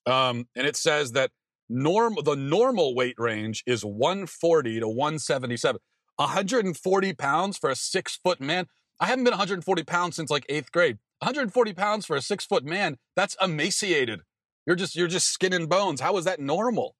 um, 0.05 0.47
and 0.55 0.65
it 0.65 0.75
says 0.75 1.11
that 1.11 1.31
norm 1.67 2.15
the 2.23 2.35
normal 2.35 2.95
weight 2.95 3.15
range 3.17 3.63
is 3.65 3.83
140 3.83 4.79
to 4.79 4.87
177 4.87 5.81
140 6.15 7.13
pounds 7.13 7.57
for 7.57 7.69
a 7.69 7.75
six 7.75 8.19
foot 8.23 8.39
man 8.39 8.67
i 8.99 9.07
haven't 9.07 9.23
been 9.23 9.31
140 9.31 9.83
pounds 9.83 10.15
since 10.15 10.29
like 10.29 10.45
eighth 10.47 10.71
grade 10.71 10.97
140 11.21 11.73
pounds 11.73 12.05
for 12.05 12.15
a 12.15 12.21
six 12.21 12.45
foot 12.45 12.63
man 12.63 12.97
that's 13.15 13.35
emaciated 13.41 14.21
you're 14.65 14.75
just 14.75 14.95
you're 14.95 15.07
just 15.07 15.27
skin 15.27 15.53
and 15.53 15.69
bones 15.69 16.01
how 16.01 16.17
is 16.17 16.25
that 16.25 16.39
normal 16.39 16.95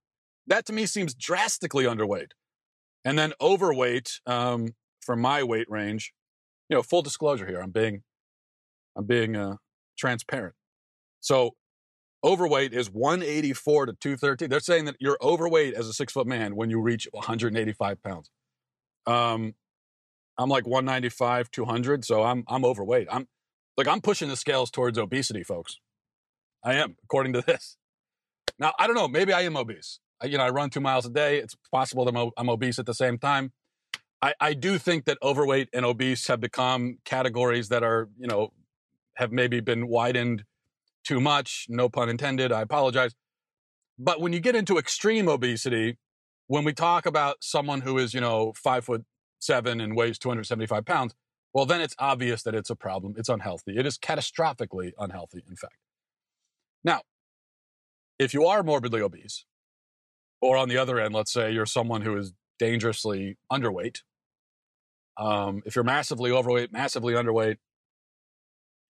that 0.50 0.66
to 0.66 0.74
me 0.74 0.86
seems 0.86 1.14
drastically 1.14 1.86
underweight. 1.86 2.32
And 3.06 3.18
then 3.18 3.34
overweight 3.40 4.20
um, 4.26 4.70
for 5.00 5.16
my 5.16 5.44
weight 5.44 5.68
range. 5.70 6.12
You 6.68 6.76
know, 6.76 6.84
full 6.84 7.02
disclosure 7.02 7.48
here. 7.48 7.62
I'm 7.62 7.72
being, 7.72 8.04
I'm 8.96 9.06
being 9.06 9.36
uh, 9.36 9.56
transparent. 9.98 10.56
So 11.20 11.56
overweight 12.24 12.74
is 12.74 12.92
184 12.92 13.88
to 13.88 13.94
213. 13.94 14.50
They're 14.50 14.60
saying 14.60 14.86
that 14.86 14.96
you're 15.00 15.18
overweight 15.22 15.74
as 15.74 15.88
a 15.88 15.94
six 15.94 16.14
foot 16.14 16.28
man 16.28 16.56
when 16.56 16.70
you 16.70 16.82
reach 16.82 17.08
185 17.12 18.04
pounds. 18.04 18.30
Um, 19.08 19.56
I'm 20.38 20.50
like 20.50 20.68
195, 20.68 21.52
200, 21.52 22.06
so 22.06 22.24
I'm 22.24 22.44
I'm 22.48 22.64
overweight. 22.64 23.08
I'm 23.12 23.28
like 23.78 23.88
I'm 23.88 24.02
pushing 24.02 24.30
the 24.30 24.36
scales 24.36 24.72
towards 24.72 24.98
obesity, 24.98 25.44
folks. 25.44 25.80
I 26.64 26.76
am, 26.76 26.96
according 27.04 27.34
to 27.34 27.42
this. 27.48 27.78
Now 28.58 28.74
I 28.80 28.88
don't 28.88 28.96
know. 28.96 29.08
Maybe 29.08 29.34
I 29.34 29.42
am 29.42 29.56
obese. 29.56 30.00
I, 30.22 30.28
you 30.28 30.38
know, 30.38 30.44
I 30.44 30.50
run 30.50 30.70
two 30.70 30.82
miles 30.82 31.06
a 31.06 31.10
day. 31.10 31.40
It's 31.40 31.56
possible 31.72 32.06
that 32.06 32.16
I'm, 32.16 32.32
I'm 32.38 32.50
obese 32.50 32.80
at 32.80 32.86
the 32.86 32.94
same 32.94 33.18
time. 33.18 33.54
I, 34.22 34.34
I 34.40 34.54
do 34.54 34.78
think 34.78 35.06
that 35.06 35.18
overweight 35.24 35.70
and 35.74 35.86
obese 35.86 36.28
have 36.28 36.42
become 36.42 36.98
categories 37.06 37.70
that 37.70 37.84
are, 37.84 38.10
you 38.18 38.28
know, 38.28 38.50
have 39.16 39.32
maybe 39.32 39.62
been 39.62 39.88
widened 39.88 40.44
too 41.06 41.22
much. 41.22 41.68
No 41.70 41.88
pun 41.88 42.10
intended. 42.10 42.52
I 42.52 42.62
apologize. 42.62 43.16
But 43.98 44.20
when 44.20 44.34
you 44.34 44.40
get 44.40 44.56
into 44.56 44.78
extreme 44.78 45.30
obesity, 45.30 45.98
when 46.48 46.64
we 46.64 46.74
talk 46.74 47.06
about 47.06 47.38
someone 47.42 47.82
who 47.82 47.98
is, 47.98 48.14
you 48.14 48.22
know, 48.22 48.54
five 48.56 48.86
foot 48.86 49.06
seven 49.40 49.80
and 49.80 49.96
weighs 49.96 50.18
275 50.18 50.86
pounds, 50.86 51.14
well, 51.54 51.66
then 51.66 51.82
it's 51.82 51.96
obvious 51.98 52.44
that 52.44 52.56
it's 52.56 52.70
a 52.70 52.76
problem. 52.76 53.16
It's 53.18 53.30
unhealthy. 53.30 53.78
It 53.78 53.86
is 53.86 53.98
catastrophically 53.98 54.92
unhealthy, 54.98 55.44
in 55.48 55.56
fact. 55.56 55.78
Now, 56.84 57.02
if 58.18 58.34
you 58.34 58.46
are 58.46 58.64
morbidly 58.64 59.02
obese, 59.02 59.46
or 60.42 60.58
on 60.58 60.70
the 60.70 60.78
other 60.78 61.00
end, 61.00 61.14
let's 61.14 61.34
say 61.34 61.52
you're 61.52 61.66
someone 61.66 62.02
who 62.02 62.16
is 62.18 62.34
dangerously 62.60 63.38
underweight, 63.52 64.02
um, 65.18 65.62
if 65.66 65.76
you're 65.76 65.84
massively 65.84 66.32
overweight, 66.32 66.72
massively 66.72 67.14
underweight, 67.14 67.58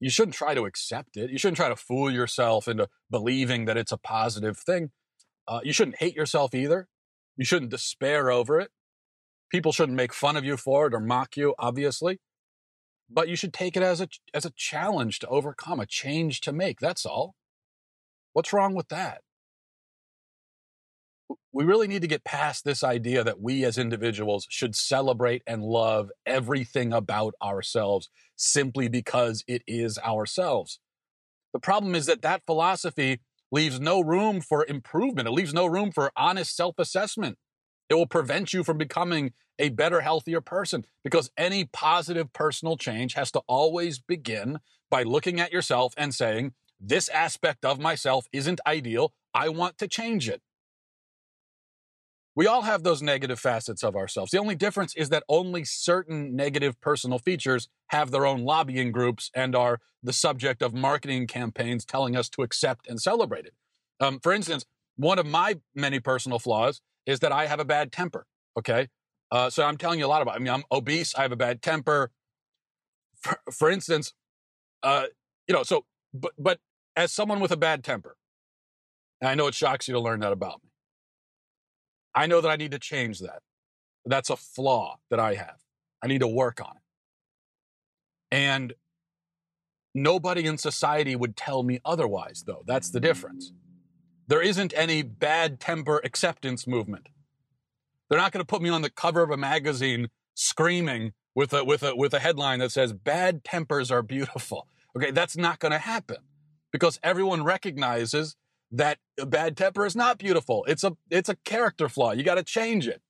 you 0.01 0.11
shouldn't 0.11 0.35
try 0.35 0.55
to 0.55 0.65
accept 0.67 1.17
it. 1.17 1.31
You 1.31 1.39
shouldn't 1.39 1.57
try 1.57 1.69
to 1.69 1.77
fool 1.77 2.11
yourself 2.11 2.69
into 2.69 2.89
believing 3.11 3.65
that 3.65 3.77
it's 3.77 3.93
a 3.93 3.97
positive 3.97 4.59
thing. 4.59 4.91
Uh, 5.47 5.61
you 5.65 5.73
shouldn't 5.73 5.99
hate 5.99 6.15
yourself 6.15 6.55
either. 6.55 6.89
You 7.37 7.45
shouldn't 7.45 7.71
despair 7.71 8.31
over 8.31 8.61
it. 8.61 8.71
People 9.51 9.73
shouldn't 9.73 9.97
make 9.97 10.13
fun 10.13 10.37
of 10.37 10.45
you 10.45 10.57
for 10.57 10.87
it 10.87 10.95
or 10.95 11.01
mock 11.01 11.37
you, 11.37 11.55
obviously. 11.59 12.21
But 13.11 13.29
you 13.29 13.37
should 13.37 13.55
take 13.55 13.77
it 13.77 13.83
as 13.83 14.01
a, 14.01 14.09
as 14.35 14.45
a 14.45 14.53
challenge 14.55 15.19
to 15.21 15.29
overcome, 15.29 15.81
a 15.81 15.87
change 15.87 16.41
to 16.43 16.53
make. 16.53 16.79
That's 16.81 17.07
all. 17.07 17.35
What's 18.33 18.53
wrong 18.53 18.75
with 18.75 18.89
that? 18.89 19.23
We 21.53 21.65
really 21.65 21.89
need 21.89 22.03
to 22.03 22.09
get 22.09 22.25
past 22.25 22.65
this 22.65 22.85
idea 22.85 23.25
that 23.25 23.41
we 23.41 23.65
as 23.65 23.79
individuals 23.79 24.47
should 24.51 24.77
celebrate 24.77 25.43
and 25.47 25.63
love 25.63 26.11
everything 26.27 26.93
about 26.93 27.35
ourselves 27.43 28.11
simply 28.37 28.89
because 28.89 29.43
it 29.49 29.63
is 29.67 29.99
ourselves. 29.99 30.79
The 31.53 31.59
problem 31.59 31.95
is 31.95 32.07
that 32.07 32.23
that 32.23 32.43
philosophy 32.47 33.21
leaves 33.51 33.81
no 33.81 34.01
room 34.01 34.41
for 34.41 34.65
improvement. 34.67 35.29
It 35.29 35.33
leaves 35.33 35.55
no 35.55 35.67
room 35.67 35.91
for 35.91 36.13
honest 36.17 36.55
self 36.55 36.79
assessment. 36.79 37.39
It 37.89 37.95
will 37.95 38.07
prevent 38.07 38.53
you 38.53 38.65
from 38.65 38.79
becoming 38.79 39.33
a 39.59 39.71
better, 39.71 40.01
healthier 40.01 40.41
person 40.41 40.85
because 41.03 41.31
any 41.37 41.65
positive 41.65 42.33
personal 42.33 42.77
change 42.77 43.15
has 43.15 43.31
to 43.33 43.41
always 43.47 43.99
begin 43.99 44.61
by 44.91 45.03
looking 45.03 45.41
at 45.41 45.53
yourself 45.53 45.95
and 45.97 46.15
saying, 46.15 46.53
This 46.81 47.09
aspect 47.09 47.65
of 47.65 47.81
myself 47.81 48.27
isn't 48.33 48.61
ideal. 48.67 49.13
I 49.35 49.49
want 49.49 49.79
to 49.79 49.89
change 49.89 50.29
it. 50.29 50.43
We 52.39 52.47
all 52.47 52.63
have 52.63 52.85
those 52.85 53.03
negative 53.03 53.41
facets 53.41 53.83
of 53.83 53.97
ourselves. 53.97 54.31
The 54.31 54.39
only 54.39 54.55
difference 54.55 54.95
is 54.95 55.09
that 55.09 55.25
only 55.29 55.65
certain 55.65 56.37
negative 56.37 56.81
personal 56.81 57.19
features 57.19 57.69
have 57.89 58.13
their 58.13 58.27
own 58.27 58.45
lobbying 58.45 58.93
groups 58.93 59.29
and 59.35 59.57
are 59.57 59.81
the 60.05 60.13
subject 60.13 60.63
of 60.63 60.73
marketing 60.73 61.27
campaigns 61.27 61.85
telling 61.85 62.15
us 62.15 62.29
to 62.29 62.43
accept 62.43 62.87
and 62.87 63.01
celebrate 63.01 63.47
it. 63.47 63.55
Um, 63.99 64.21
for 64.21 64.33
instance, 64.33 64.65
one 64.95 65.19
of 65.19 65.27
my 65.27 65.57
many 65.75 65.99
personal 65.99 66.39
flaws 66.39 66.81
is 67.09 67.21
that 67.21 67.33
I 67.33 67.47
have 67.47 67.59
a 67.59 67.65
bad 67.65 67.91
temper. 67.91 68.27
Okay. 68.57 68.89
Uh, 69.33 69.51
so 69.51 69.65
I'm 69.65 69.77
telling 69.77 69.99
you 69.99 70.07
a 70.07 70.09
lot 70.09 70.23
about. 70.23 70.37
I 70.37 70.39
mean, 70.39 70.53
I'm 70.53 70.63
obese. 70.71 71.15
I 71.17 71.23
have 71.23 71.33
a 71.33 71.37
bad 71.37 71.63
temper. 71.63 72.13
For, 73.21 73.41
for 73.53 73.71
instance, 73.71 74.13
uh, 74.85 75.07
you 75.49 75.55
know. 75.55 75.65
So, 75.65 75.87
but 76.15 76.33
but 76.39 76.61
as 76.95 77.13
someone 77.13 77.41
with 77.41 77.51
a 77.51 77.57
bad 77.57 77.83
temper, 77.83 78.17
and 79.21 79.29
I 79.29 79.35
know 79.35 79.49
it 79.49 79.55
shocks 79.55 79.89
you 79.89 79.95
to 79.95 80.01
learn 80.01 80.21
that 80.21 80.33
about 80.33 80.63
me. 80.63 80.71
I 82.15 82.27
know 82.27 82.41
that 82.41 82.49
I 82.49 82.57
need 82.57 82.71
to 82.71 82.79
change 82.79 83.19
that. 83.21 83.41
That's 84.07 84.31
a 84.31 84.37
flaw 84.37 84.99
that 85.11 85.19
I 85.19 85.35
have. 85.35 85.57
I 86.03 86.07
need 86.07 86.21
to 86.21 86.29
work 86.29 86.61
on 86.61 86.77
it. 86.77 86.83
And 88.31 88.75
nobody 89.95 90.47
in 90.47 90.59
society 90.59 91.17
would 91.17 91.37
tell 91.37 91.63
me 91.63 91.81
otherwise, 91.85 92.45
though. 92.47 92.63
That's 92.67 92.91
the 92.91 93.01
difference. 93.01 93.53
There 94.29 94.43
isn't 94.43 94.73
any 94.77 95.03
bad 95.03 95.59
temper 95.59 96.01
acceptance 96.05 96.67
movement. 96.67 97.09
They're 98.09 98.19
not 98.19 98.33
going 98.33 98.43
to 98.43 98.47
put 98.47 98.63
me 98.63 98.69
on 98.69 98.83
the 98.83 98.91
cover 98.91 99.23
of 99.23 99.31
a 99.31 99.37
magazine 99.37 100.09
screaming 100.35 101.13
with 101.35 101.53
a, 101.53 101.65
with 101.65 101.83
a, 101.83 101.97
with 101.97 102.15
a 102.15 102.21
headline 102.21 102.61
that 102.61 102.73
says, 102.73 102.93
Bad 102.93 103.43
tempers 103.43 103.91
are 103.91 104.03
beautiful. 104.03 104.69
Okay, 104.97 105.11
that's 105.11 105.37
not 105.37 105.59
going 105.59 105.73
to 105.73 105.79
happen 105.79 106.17
because 106.73 106.99
everyone 107.03 107.45
recognizes 107.45 108.37
that 108.71 108.99
bad 109.27 109.57
temper 109.57 109.87
is 109.87 109.97
not 109.97 110.19
beautiful. 110.19 110.65
It's 110.69 110.85
a 110.85 110.97
it's 111.11 111.29
a 111.29 111.37
character 111.37 111.89
flaw. 111.89 112.13
You 112.13 112.23
got 112.23 112.35
to 112.35 112.43
change 112.43 112.87
it. 112.87 113.01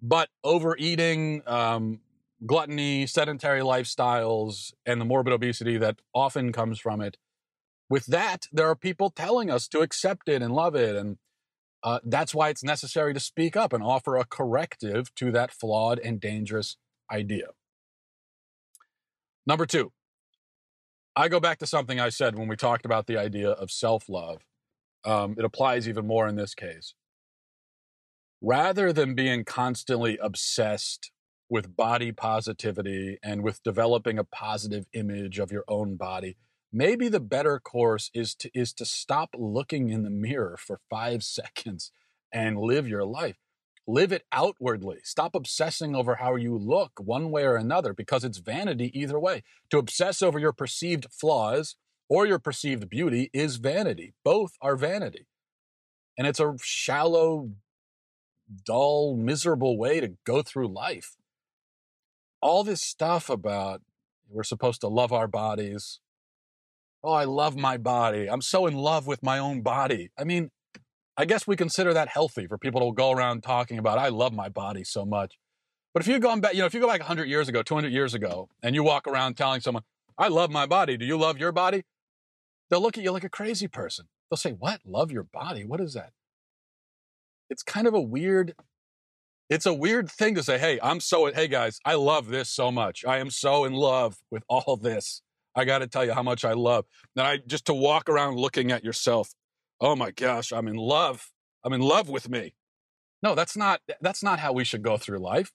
But 0.00 0.28
overeating, 0.44 1.42
um, 1.46 2.00
gluttony, 2.44 3.06
sedentary 3.06 3.60
lifestyles, 3.60 4.72
and 4.86 5.00
the 5.00 5.04
morbid 5.04 5.32
obesity 5.32 5.76
that 5.78 6.00
often 6.14 6.52
comes 6.52 6.78
from 6.78 7.00
it. 7.00 7.16
With 7.90 8.06
that, 8.06 8.46
there 8.52 8.68
are 8.68 8.76
people 8.76 9.10
telling 9.10 9.50
us 9.50 9.66
to 9.68 9.80
accept 9.80 10.28
it 10.28 10.42
and 10.42 10.52
love 10.52 10.74
it, 10.74 10.94
and 10.94 11.16
uh, 11.82 12.00
that's 12.04 12.34
why 12.34 12.48
it's 12.48 12.64
necessary 12.64 13.14
to 13.14 13.20
speak 13.20 13.56
up 13.56 13.72
and 13.72 13.82
offer 13.82 14.16
a 14.16 14.24
corrective 14.24 15.14
to 15.14 15.30
that 15.32 15.52
flawed 15.52 15.98
and 15.98 16.20
dangerous 16.20 16.76
idea. 17.10 17.48
Number 19.46 19.64
two, 19.64 19.92
I 21.16 21.28
go 21.28 21.40
back 21.40 21.58
to 21.58 21.66
something 21.66 21.98
I 21.98 22.10
said 22.10 22.38
when 22.38 22.48
we 22.48 22.56
talked 22.56 22.84
about 22.84 23.06
the 23.06 23.16
idea 23.16 23.50
of 23.50 23.70
self 23.70 24.08
love. 24.08 24.42
Um, 25.04 25.36
it 25.38 25.44
applies 25.44 25.88
even 25.88 26.06
more 26.06 26.28
in 26.28 26.36
this 26.36 26.54
case. 26.54 26.94
Rather 28.42 28.92
than 28.92 29.14
being 29.14 29.44
constantly 29.44 30.18
obsessed 30.18 31.10
with 31.48 31.74
body 31.74 32.12
positivity 32.12 33.18
and 33.22 33.42
with 33.42 33.62
developing 33.62 34.18
a 34.18 34.24
positive 34.24 34.86
image 34.92 35.38
of 35.38 35.50
your 35.50 35.64
own 35.66 35.96
body, 35.96 36.36
maybe 36.72 37.08
the 37.08 37.20
better 37.20 37.58
course 37.58 38.10
is 38.14 38.34
to 38.36 38.50
is 38.54 38.72
to 38.74 38.84
stop 38.84 39.30
looking 39.36 39.88
in 39.88 40.02
the 40.02 40.10
mirror 40.10 40.56
for 40.58 40.80
5 40.90 41.22
seconds 41.24 41.92
and 42.32 42.58
live 42.58 42.88
your 42.88 43.04
life 43.04 43.36
live 43.88 44.12
it 44.12 44.24
outwardly. 44.30 44.98
Stop 45.02 45.34
obsessing 45.34 45.96
over 45.96 46.16
how 46.16 46.36
you 46.36 46.56
look 46.56 46.92
one 46.98 47.30
way 47.30 47.44
or 47.44 47.56
another 47.56 47.94
because 47.94 48.22
it's 48.22 48.38
vanity 48.38 48.92
either 48.98 49.18
way. 49.18 49.42
To 49.70 49.78
obsess 49.78 50.20
over 50.20 50.38
your 50.38 50.52
perceived 50.52 51.06
flaws 51.10 51.74
or 52.08 52.26
your 52.26 52.38
perceived 52.38 52.88
beauty 52.90 53.30
is 53.32 53.56
vanity. 53.56 54.12
Both 54.22 54.52
are 54.60 54.76
vanity. 54.76 55.26
And 56.18 56.26
it's 56.26 56.38
a 56.38 56.54
shallow, 56.60 57.52
dull, 58.66 59.16
miserable 59.16 59.78
way 59.78 60.00
to 60.00 60.14
go 60.24 60.42
through 60.42 60.68
life. 60.68 61.16
All 62.42 62.62
this 62.62 62.82
stuff 62.82 63.30
about 63.30 63.80
we're 64.28 64.42
supposed 64.42 64.82
to 64.82 64.88
love 64.88 65.12
our 65.12 65.26
bodies. 65.26 66.00
Oh, 67.02 67.12
I 67.12 67.24
love 67.24 67.56
my 67.56 67.76
body. 67.76 68.28
I'm 68.28 68.42
so 68.42 68.66
in 68.66 68.74
love 68.74 69.06
with 69.06 69.22
my 69.22 69.38
own 69.38 69.62
body. 69.62 70.10
I 70.18 70.24
mean, 70.24 70.50
I 71.16 71.24
guess 71.24 71.46
we 71.46 71.56
consider 71.56 71.94
that 71.94 72.08
healthy 72.08 72.46
for 72.46 72.58
people 72.58 72.80
to 72.80 72.94
go 72.94 73.12
around 73.12 73.42
talking 73.42 73.78
about, 73.78 73.98
I 73.98 74.08
love 74.08 74.32
my 74.32 74.48
body 74.48 74.84
so 74.84 75.04
much. 75.04 75.38
But 75.94 76.02
if 76.02 76.08
you 76.08 76.18
go 76.18 76.36
back, 76.38 76.54
you 76.54 76.60
know, 76.60 76.66
if 76.66 76.74
you 76.74 76.80
go 76.80 76.86
back 76.86 77.00
100 77.00 77.28
years 77.28 77.48
ago, 77.48 77.62
200 77.62 77.92
years 77.92 78.14
ago, 78.14 78.48
and 78.62 78.74
you 78.74 78.82
walk 78.82 79.06
around 79.06 79.36
telling 79.36 79.60
someone, 79.60 79.84
I 80.16 80.28
love 80.28 80.50
my 80.50 80.66
body, 80.66 80.96
do 80.96 81.04
you 81.04 81.16
love 81.16 81.38
your 81.38 81.52
body? 81.52 81.84
They'll 82.70 82.80
look 82.80 82.98
at 82.98 83.04
you 83.04 83.12
like 83.12 83.24
a 83.24 83.30
crazy 83.30 83.68
person. 83.68 84.06
They'll 84.30 84.36
say, 84.36 84.52
What? 84.52 84.80
Love 84.84 85.10
your 85.10 85.24
body? 85.24 85.64
What 85.64 85.80
is 85.80 85.94
that? 85.94 86.12
It's 87.48 87.62
kind 87.62 87.86
of 87.86 87.94
a 87.94 88.00
weird, 88.00 88.54
it's 89.48 89.66
a 89.66 89.72
weird 89.72 90.10
thing 90.10 90.34
to 90.34 90.42
say, 90.42 90.58
Hey, 90.58 90.78
I'm 90.82 91.00
so, 91.00 91.32
hey 91.32 91.48
guys, 91.48 91.78
I 91.84 91.94
love 91.94 92.28
this 92.28 92.50
so 92.50 92.70
much. 92.70 93.04
I 93.04 93.18
am 93.18 93.30
so 93.30 93.64
in 93.64 93.72
love 93.72 94.18
with 94.30 94.44
all 94.48 94.76
this. 94.76 95.22
I 95.54 95.64
got 95.64 95.78
to 95.78 95.86
tell 95.86 96.04
you 96.04 96.12
how 96.12 96.22
much 96.22 96.44
I 96.44 96.52
love. 96.52 96.84
And 97.16 97.26
I 97.26 97.38
just 97.38 97.66
to 97.66 97.74
walk 97.74 98.08
around 98.08 98.36
looking 98.36 98.70
at 98.70 98.84
yourself 98.84 99.34
oh 99.80 99.96
my 99.96 100.10
gosh, 100.10 100.52
I'm 100.52 100.68
in 100.68 100.76
love. 100.76 101.30
I'm 101.64 101.72
in 101.72 101.80
love 101.80 102.08
with 102.08 102.28
me. 102.28 102.54
No, 103.22 103.34
that's 103.34 103.56
not 103.56 103.80
that's 104.00 104.22
not 104.22 104.38
how 104.38 104.52
we 104.52 104.64
should 104.64 104.82
go 104.82 104.96
through 104.96 105.18
life. 105.18 105.52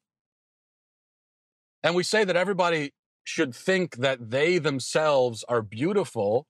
And 1.82 1.96
we 1.96 2.04
say 2.04 2.24
that 2.24 2.36
everybody 2.36 2.94
should 3.24 3.56
think 3.56 3.98
that 3.98 4.32
they 4.32 4.58
themselves 4.58 5.44
are 5.48 5.62
beautiful. 5.62 6.48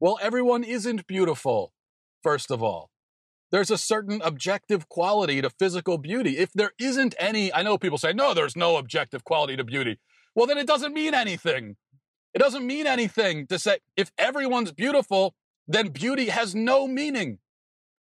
Well, 0.00 0.18
everyone 0.20 0.64
isn't 0.64 1.06
beautiful, 1.06 1.72
first 2.22 2.50
of 2.50 2.62
all. 2.62 2.90
There's 3.50 3.70
a 3.70 3.78
certain 3.78 4.22
objective 4.22 4.88
quality 4.88 5.42
to 5.42 5.50
physical 5.50 5.98
beauty. 5.98 6.38
If 6.38 6.52
there 6.54 6.72
isn't 6.78 7.14
any, 7.18 7.52
I 7.52 7.62
know 7.62 7.76
people 7.76 7.98
say, 7.98 8.14
no, 8.14 8.32
there's 8.32 8.56
no 8.56 8.78
objective 8.78 9.24
quality 9.24 9.56
to 9.56 9.64
beauty. 9.64 9.98
Well, 10.34 10.46
then 10.46 10.56
it 10.56 10.66
doesn't 10.66 10.94
mean 10.94 11.12
anything. 11.12 11.76
It 12.34 12.38
doesn't 12.38 12.66
mean 12.66 12.86
anything 12.86 13.46
to 13.48 13.58
say, 13.58 13.78
if 13.96 14.10
everyone's 14.18 14.72
beautiful, 14.72 15.34
then 15.68 15.88
beauty 15.88 16.26
has 16.30 16.54
no 16.54 16.86
meaning. 16.86 17.38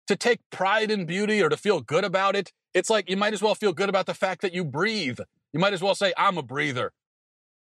To 0.08 0.16
take 0.16 0.40
pride 0.50 0.90
in 0.90 1.06
beauty 1.06 1.42
or 1.42 1.48
to 1.48 1.56
feel 1.56 1.80
good 1.80 2.04
about 2.04 2.36
it, 2.36 2.52
it's 2.74 2.90
like 2.90 3.08
you 3.08 3.16
might 3.16 3.32
as 3.32 3.42
well 3.42 3.54
feel 3.54 3.72
good 3.72 3.88
about 3.88 4.06
the 4.06 4.14
fact 4.14 4.42
that 4.42 4.52
you 4.52 4.64
breathe. 4.64 5.18
You 5.52 5.60
might 5.60 5.72
as 5.72 5.82
well 5.82 5.94
say, 5.94 6.12
I'm 6.16 6.36
a 6.36 6.42
breather. 6.42 6.92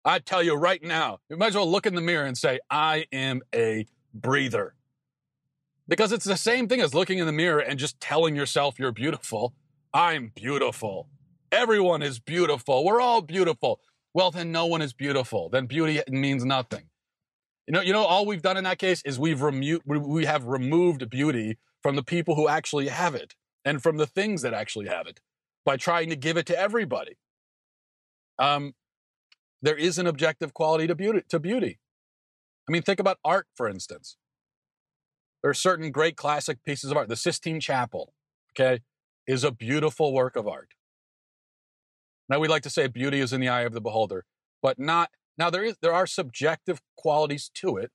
I 0.03 0.19
tell 0.19 0.41
you 0.41 0.55
right 0.55 0.81
now, 0.81 1.19
you 1.29 1.37
might 1.37 1.47
as 1.47 1.55
well 1.55 1.69
look 1.69 1.85
in 1.85 1.95
the 1.95 2.01
mirror 2.01 2.25
and 2.25 2.37
say, 2.37 2.59
I 2.69 3.05
am 3.11 3.41
a 3.53 3.85
breather. 4.13 4.73
Because 5.87 6.11
it's 6.11 6.25
the 6.25 6.37
same 6.37 6.67
thing 6.67 6.81
as 6.81 6.93
looking 6.93 7.19
in 7.19 7.25
the 7.25 7.31
mirror 7.31 7.59
and 7.59 7.79
just 7.79 7.99
telling 7.99 8.35
yourself 8.35 8.79
you're 8.79 8.91
beautiful. 8.91 9.53
I'm 9.93 10.31
beautiful. 10.35 11.07
Everyone 11.51 12.01
is 12.01 12.19
beautiful. 12.19 12.83
We're 12.83 12.99
all 12.99 13.21
beautiful. 13.21 13.79
Well, 14.17 14.31
then 14.31 14.51
no 14.51 14.65
one 14.65 14.81
is 14.81 14.93
beautiful. 14.93 15.47
Then 15.47 15.67
beauty 15.67 16.01
means 16.09 16.43
nothing. 16.43 16.89
You 17.67 17.73
know, 17.73 17.81
you 17.81 17.93
know, 17.93 18.03
all 18.03 18.25
we've 18.25 18.41
done 18.41 18.57
in 18.57 18.63
that 18.63 18.79
case 18.79 19.03
is 19.05 19.19
we've 19.19 19.43
remo- 19.43 19.77
we 19.85 20.25
have 20.25 20.45
removed 20.45 21.07
beauty 21.07 21.59
from 21.83 21.95
the 21.95 22.01
people 22.01 22.33
who 22.33 22.47
actually 22.47 22.87
have 22.87 23.13
it 23.13 23.35
and 23.63 23.83
from 23.83 23.97
the 23.97 24.07
things 24.07 24.41
that 24.41 24.55
actually 24.55 24.87
have 24.87 25.05
it 25.05 25.19
by 25.63 25.77
trying 25.77 26.09
to 26.09 26.15
give 26.15 26.35
it 26.35 26.47
to 26.47 26.59
everybody. 26.59 27.19
Um, 28.39 28.73
there 29.61 29.77
is 29.77 29.99
an 29.99 30.07
objective 30.07 30.51
quality 30.51 30.87
to 30.87 30.95
beauty. 30.95 31.21
To 31.29 31.39
beauty. 31.39 31.77
I 32.67 32.71
mean, 32.71 32.81
think 32.81 32.99
about 32.99 33.19
art, 33.23 33.45
for 33.53 33.69
instance. 33.69 34.17
There 35.43 35.51
are 35.51 35.53
certain 35.53 35.91
great 35.91 36.17
classic 36.17 36.63
pieces 36.63 36.89
of 36.89 36.97
art. 36.97 37.07
The 37.07 37.15
Sistine 37.15 37.59
Chapel, 37.59 38.15
okay, 38.53 38.79
is 39.27 39.43
a 39.43 39.51
beautiful 39.51 40.11
work 40.11 40.35
of 40.35 40.47
art. 40.47 40.73
Now 42.29 42.39
we 42.39 42.47
like 42.47 42.63
to 42.63 42.69
say 42.69 42.87
beauty 42.87 43.19
is 43.19 43.33
in 43.33 43.41
the 43.41 43.47
eye 43.47 43.61
of 43.61 43.73
the 43.73 43.81
beholder, 43.81 44.25
but 44.61 44.79
not 44.79 45.09
now 45.37 45.49
there 45.49 45.63
is 45.63 45.77
there 45.81 45.93
are 45.93 46.07
subjective 46.07 46.81
qualities 46.97 47.49
to 47.55 47.77
it. 47.77 47.91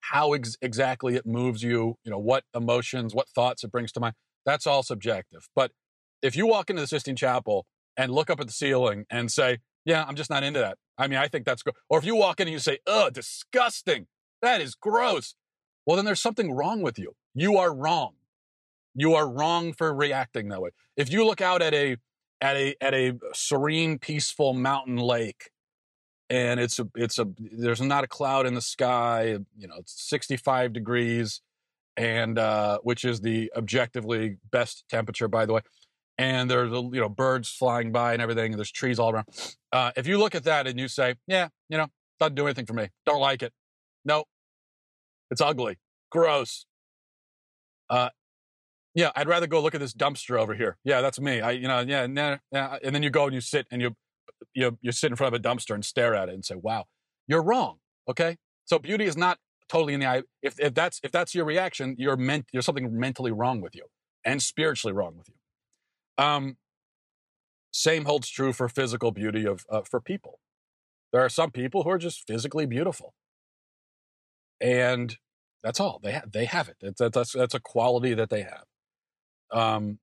How 0.00 0.32
ex- 0.32 0.56
exactly 0.62 1.16
it 1.16 1.26
moves 1.26 1.62
you, 1.62 1.96
you 2.04 2.10
know, 2.10 2.18
what 2.18 2.44
emotions, 2.54 3.14
what 3.14 3.28
thoughts 3.28 3.64
it 3.64 3.72
brings 3.72 3.90
to 3.92 4.00
mind. 4.00 4.14
That's 4.46 4.66
all 4.66 4.82
subjective. 4.82 5.48
But 5.56 5.72
if 6.22 6.36
you 6.36 6.46
walk 6.46 6.70
into 6.70 6.82
the 6.82 6.86
Sistine 6.86 7.16
Chapel 7.16 7.66
and 7.96 8.12
look 8.12 8.30
up 8.30 8.40
at 8.40 8.46
the 8.46 8.52
ceiling 8.52 9.04
and 9.10 9.30
say, 9.30 9.58
"Yeah, 9.84 10.04
I'm 10.06 10.14
just 10.14 10.30
not 10.30 10.44
into 10.44 10.60
that." 10.60 10.78
I 10.96 11.08
mean, 11.08 11.18
I 11.18 11.28
think 11.28 11.44
that's 11.44 11.62
good. 11.62 11.74
Or 11.88 11.98
if 11.98 12.04
you 12.04 12.14
walk 12.14 12.40
in 12.40 12.48
and 12.48 12.52
you 12.52 12.60
say, 12.60 12.78
"Ugh, 12.86 13.12
disgusting. 13.12 14.06
That 14.40 14.60
is 14.60 14.74
gross." 14.74 15.34
Well, 15.84 15.96
then 15.96 16.04
there's 16.04 16.20
something 16.20 16.52
wrong 16.52 16.82
with 16.82 16.98
you. 16.98 17.14
You 17.34 17.56
are 17.56 17.74
wrong. 17.74 18.14
You 18.94 19.14
are 19.14 19.28
wrong 19.28 19.72
for 19.72 19.94
reacting 19.94 20.48
that 20.48 20.60
way. 20.60 20.70
If 20.96 21.10
you 21.10 21.24
look 21.24 21.40
out 21.40 21.62
at 21.62 21.72
a 21.72 21.96
at 22.40 22.56
a 22.56 22.74
at 22.80 22.94
a 22.94 23.14
serene, 23.34 23.98
peaceful 23.98 24.54
mountain 24.54 24.96
lake, 24.96 25.50
and 26.30 26.60
it's 26.60 26.78
a 26.78 26.88
it's 26.94 27.18
a 27.18 27.26
there's 27.38 27.80
not 27.80 28.04
a 28.04 28.08
cloud 28.08 28.46
in 28.46 28.54
the 28.54 28.60
sky. 28.60 29.38
You 29.56 29.68
know, 29.68 29.74
it's 29.78 30.08
65 30.08 30.72
degrees, 30.72 31.40
and 31.96 32.38
uh, 32.38 32.78
which 32.82 33.04
is 33.04 33.20
the 33.20 33.52
objectively 33.56 34.36
best 34.50 34.84
temperature, 34.88 35.28
by 35.28 35.46
the 35.46 35.54
way. 35.54 35.60
And 36.16 36.50
there's 36.50 36.72
a, 36.72 36.76
you 36.76 37.00
know 37.00 37.08
birds 37.08 37.48
flying 37.48 37.92
by 37.92 38.12
and 38.12 38.22
everything, 38.22 38.52
and 38.52 38.58
there's 38.58 38.72
trees 38.72 38.98
all 38.98 39.10
around. 39.10 39.26
Uh, 39.72 39.92
if 39.96 40.06
you 40.06 40.18
look 40.18 40.34
at 40.34 40.44
that 40.44 40.66
and 40.66 40.78
you 40.78 40.88
say, 40.88 41.14
yeah, 41.26 41.48
you 41.68 41.78
know, 41.78 41.86
doesn't 42.18 42.34
do 42.34 42.46
anything 42.46 42.66
for 42.66 42.74
me. 42.74 42.88
Don't 43.06 43.20
like 43.20 43.42
it. 43.42 43.52
No, 44.04 44.24
it's 45.30 45.40
ugly, 45.40 45.78
gross. 46.10 46.66
Uh, 47.90 48.10
yeah, 48.98 49.12
I'd 49.14 49.28
rather 49.28 49.46
go 49.46 49.62
look 49.62 49.76
at 49.76 49.80
this 49.80 49.94
dumpster 49.94 50.36
over 50.36 50.54
here. 50.54 50.76
Yeah, 50.82 51.00
that's 51.00 51.20
me. 51.20 51.40
I, 51.40 51.52
you 51.52 51.68
know, 51.68 51.78
yeah, 51.86 52.08
nah, 52.08 52.38
nah. 52.50 52.78
and 52.82 52.92
then 52.92 53.04
you 53.04 53.10
go 53.10 53.26
and 53.26 53.32
you 53.32 53.40
sit 53.40 53.68
and 53.70 53.80
you, 53.80 53.94
you, 54.54 54.76
you 54.82 54.90
sit 54.90 55.12
in 55.12 55.16
front 55.16 55.32
of 55.32 55.40
a 55.40 55.42
dumpster 55.48 55.72
and 55.72 55.84
stare 55.84 56.16
at 56.16 56.28
it 56.28 56.34
and 56.34 56.44
say, 56.44 56.56
"Wow, 56.56 56.86
you're 57.28 57.44
wrong." 57.44 57.76
Okay, 58.10 58.38
so 58.64 58.76
beauty 58.80 59.04
is 59.04 59.16
not 59.16 59.38
totally 59.68 59.94
in 59.94 60.00
the 60.00 60.06
eye. 60.06 60.22
If, 60.42 60.58
if 60.58 60.74
that's 60.74 60.98
if 61.04 61.12
that's 61.12 61.32
your 61.32 61.44
reaction, 61.44 61.94
you're 61.96 62.16
meant 62.16 62.46
there's 62.52 62.66
something 62.66 62.98
mentally 62.98 63.30
wrong 63.30 63.60
with 63.60 63.76
you 63.76 63.84
and 64.24 64.42
spiritually 64.42 64.92
wrong 64.92 65.16
with 65.16 65.28
you. 65.28 66.24
Um, 66.24 66.56
same 67.70 68.04
holds 68.04 68.28
true 68.28 68.52
for 68.52 68.68
physical 68.68 69.12
beauty 69.12 69.46
of 69.46 69.64
uh, 69.70 69.82
for 69.82 70.00
people. 70.00 70.40
There 71.12 71.20
are 71.20 71.28
some 71.28 71.52
people 71.52 71.84
who 71.84 71.90
are 71.90 71.98
just 71.98 72.26
physically 72.26 72.66
beautiful, 72.66 73.14
and 74.60 75.16
that's 75.62 75.78
all 75.78 76.00
they 76.02 76.10
have. 76.10 76.32
They 76.32 76.46
have 76.46 76.68
it. 76.68 76.96
That's 76.98 77.30
that's 77.32 77.54
a 77.54 77.60
quality 77.60 78.14
that 78.14 78.28
they 78.28 78.42
have. 78.42 78.64
Um, 79.52 79.98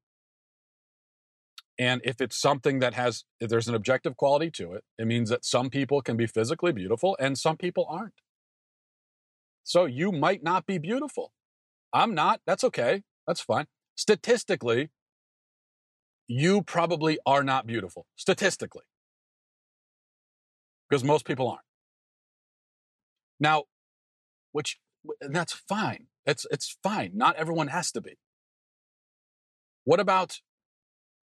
and 1.77 2.01
if 2.03 2.21
it's 2.21 2.39
something 2.39 2.79
that 2.79 2.93
has, 2.93 3.25
if 3.39 3.49
there's 3.49 3.67
an 3.67 3.75
objective 3.75 4.15
quality 4.15 4.49
to 4.51 4.73
it, 4.73 4.83
it 4.97 5.07
means 5.07 5.29
that 5.29 5.43
some 5.43 5.69
people 5.69 6.01
can 6.01 6.15
be 6.15 6.25
physically 6.25 6.71
beautiful 6.71 7.17
and 7.19 7.37
some 7.37 7.57
people 7.57 7.85
aren't. 7.89 8.13
So 9.63 9.85
you 9.85 10.11
might 10.11 10.43
not 10.43 10.65
be 10.65 10.77
beautiful. 10.77 11.31
I'm 11.91 12.13
not. 12.13 12.39
That's 12.45 12.63
okay. 12.63 13.03
That's 13.27 13.41
fine. 13.41 13.65
Statistically, 13.95 14.89
you 16.27 16.61
probably 16.61 17.19
are 17.25 17.43
not 17.43 17.67
beautiful. 17.67 18.05
Statistically. 18.15 18.83
Because 20.89 21.03
most 21.03 21.25
people 21.25 21.49
aren't. 21.49 21.61
Now, 23.39 23.63
which 24.51 24.79
that's 25.19 25.53
fine. 25.53 26.07
It's 26.25 26.45
it's 26.51 26.77
fine. 26.83 27.11
Not 27.15 27.35
everyone 27.35 27.67
has 27.67 27.91
to 27.91 28.01
be. 28.01 28.17
What 29.85 29.99
about 29.99 30.39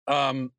um 0.08 0.52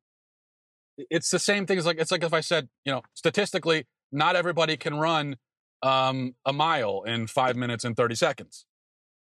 it's 0.96 1.30
the 1.30 1.38
same 1.38 1.66
thing 1.66 1.78
as 1.78 1.86
like 1.86 1.98
it's 1.98 2.12
like 2.12 2.22
if 2.22 2.32
I 2.32 2.40
said, 2.40 2.68
you 2.84 2.92
know, 2.92 3.02
statistically, 3.14 3.86
not 4.12 4.36
everybody 4.36 4.76
can 4.76 4.94
run 4.96 5.36
um, 5.84 6.34
a 6.46 6.52
mile 6.52 7.02
in 7.06 7.26
five 7.26 7.56
minutes 7.56 7.84
and 7.84 7.96
30 7.96 8.14
seconds. 8.14 8.64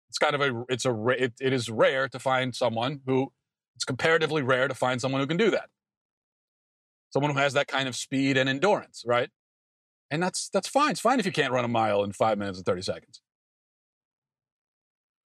It's 0.09 0.18
kind 0.18 0.35
of 0.35 0.40
a, 0.40 0.64
it's 0.68 0.85
a, 0.85 1.09
it, 1.09 1.33
it 1.40 1.53
is 1.53 1.68
rare 1.68 2.09
to 2.09 2.18
find 2.18 2.55
someone 2.55 3.01
who, 3.07 3.33
it's 3.75 3.85
comparatively 3.85 4.42
rare 4.42 4.68
to 4.68 4.75
find 4.75 5.01
someone 5.01 5.21
who 5.21 5.27
can 5.27 5.38
do 5.38 5.51
that. 5.51 5.71
Someone 7.11 7.33
who 7.33 7.38
has 7.38 7.55
that 7.55 7.66
kind 7.66 7.88
of 7.88 7.97
speed 7.97 8.37
and 8.37 8.49
endurance, 8.49 9.03
right? 9.07 9.31
And 10.11 10.23
that's, 10.23 10.51
that's 10.51 10.68
fine. 10.68 10.92
It's 10.92 11.01
fine 11.01 11.18
if 11.18 11.27
you 11.27 11.33
can't 11.33 11.53
run 11.53 11.64
a 11.64 11.68
mile 11.68 12.05
in 12.05 12.12
five 12.12 12.38
minutes 12.38 12.59
and 12.59 12.66
30 12.66 12.83
seconds. 12.83 13.21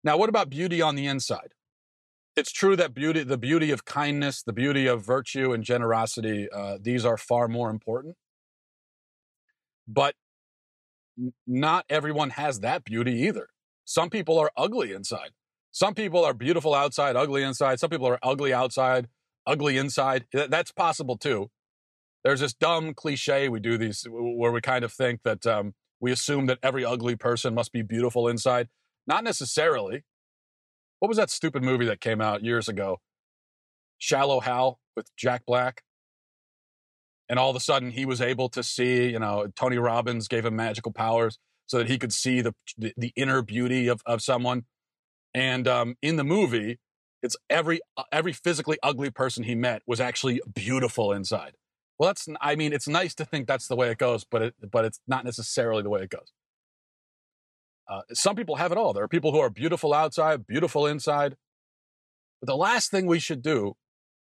Now, 0.04 0.16
what 0.16 0.28
about 0.28 0.48
beauty 0.48 0.80
on 0.80 0.94
the 0.94 1.06
inside? 1.06 1.54
It's 2.36 2.52
true 2.52 2.76
that 2.76 2.94
beauty, 2.94 3.22
the 3.22 3.38
beauty 3.38 3.70
of 3.70 3.84
kindness, 3.84 4.42
the 4.42 4.52
beauty 4.52 4.86
of 4.86 5.04
virtue 5.04 5.52
and 5.52 5.64
generosity, 5.64 6.48
uh, 6.54 6.78
these 6.80 7.04
are 7.04 7.16
far 7.16 7.48
more 7.48 7.70
important. 7.70 8.16
But 9.88 10.14
not 11.46 11.86
everyone 11.88 12.30
has 12.30 12.60
that 12.60 12.84
beauty 12.84 13.12
either. 13.22 13.48
Some 13.84 14.10
people 14.10 14.38
are 14.38 14.50
ugly 14.56 14.92
inside. 14.92 15.30
Some 15.70 15.94
people 15.94 16.24
are 16.24 16.34
beautiful 16.34 16.74
outside, 16.74 17.16
ugly 17.16 17.42
inside. 17.42 17.80
Some 17.80 17.90
people 17.90 18.06
are 18.06 18.18
ugly 18.22 18.52
outside, 18.52 19.08
ugly 19.46 19.78
inside. 19.78 20.26
That's 20.32 20.72
possible 20.72 21.16
too. 21.16 21.50
There's 22.24 22.40
this 22.40 22.54
dumb 22.54 22.92
cliche 22.92 23.48
we 23.48 23.60
do 23.60 23.78
these 23.78 24.04
where 24.10 24.52
we 24.52 24.60
kind 24.60 24.84
of 24.84 24.92
think 24.92 25.22
that 25.22 25.46
um, 25.46 25.74
we 26.00 26.12
assume 26.12 26.46
that 26.46 26.58
every 26.62 26.84
ugly 26.84 27.16
person 27.16 27.54
must 27.54 27.72
be 27.72 27.82
beautiful 27.82 28.28
inside. 28.28 28.68
Not 29.06 29.22
necessarily 29.22 30.04
what 31.00 31.08
was 31.08 31.16
that 31.18 31.30
stupid 31.30 31.62
movie 31.62 31.86
that 31.86 32.00
came 32.00 32.20
out 32.20 32.42
years 32.42 32.68
ago? 32.68 33.00
Shallow 33.98 34.40
Hal 34.40 34.78
with 34.94 35.14
Jack 35.16 35.44
Black. 35.46 35.82
And 37.28 37.38
all 37.38 37.50
of 37.50 37.56
a 37.56 37.60
sudden 37.60 37.90
he 37.90 38.06
was 38.06 38.20
able 38.20 38.48
to 38.50 38.62
see, 38.62 39.10
you 39.10 39.18
know, 39.18 39.46
Tony 39.56 39.78
Robbins 39.78 40.28
gave 40.28 40.44
him 40.44 40.54
magical 40.56 40.92
powers 40.92 41.38
so 41.66 41.78
that 41.78 41.88
he 41.88 41.98
could 41.98 42.12
see 42.12 42.40
the 42.40 42.54
the, 42.78 42.92
the 42.96 43.12
inner 43.16 43.42
beauty 43.42 43.88
of, 43.88 44.00
of 44.06 44.22
someone. 44.22 44.64
And 45.34 45.66
um, 45.66 45.96
in 46.00 46.16
the 46.16 46.24
movie, 46.24 46.78
it's 47.22 47.36
every 47.50 47.80
uh, 47.96 48.04
every 48.12 48.32
physically 48.32 48.78
ugly 48.82 49.10
person 49.10 49.42
he 49.44 49.54
met 49.54 49.82
was 49.86 50.00
actually 50.00 50.40
beautiful 50.54 51.12
inside. 51.12 51.54
Well, 51.98 52.08
that's 52.08 52.28
I 52.40 52.54
mean, 52.54 52.72
it's 52.72 52.86
nice 52.86 53.14
to 53.16 53.24
think 53.24 53.48
that's 53.48 53.66
the 53.66 53.76
way 53.76 53.90
it 53.90 53.98
goes, 53.98 54.24
but 54.24 54.42
it 54.42 54.54
but 54.70 54.84
it's 54.84 55.00
not 55.08 55.24
necessarily 55.24 55.82
the 55.82 55.90
way 55.90 56.02
it 56.02 56.10
goes. 56.10 56.32
Uh, 57.88 58.00
some 58.12 58.36
people 58.36 58.56
have 58.56 58.72
it 58.72 58.78
all. 58.78 58.92
There 58.92 59.04
are 59.04 59.08
people 59.08 59.32
who 59.32 59.38
are 59.38 59.50
beautiful 59.50 59.94
outside, 59.94 60.46
beautiful 60.46 60.86
inside. 60.86 61.36
But 62.40 62.48
the 62.48 62.56
last 62.56 62.90
thing 62.90 63.06
we 63.06 63.18
should 63.18 63.42
do 63.42 63.74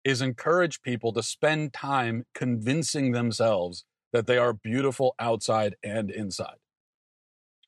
is 0.03 0.21
encourage 0.21 0.81
people 0.81 1.13
to 1.13 1.21
spend 1.21 1.73
time 1.73 2.25
convincing 2.33 3.11
themselves 3.11 3.85
that 4.13 4.25
they 4.25 4.37
are 4.37 4.53
beautiful 4.53 5.15
outside 5.19 5.75
and 5.83 6.09
inside. 6.09 6.57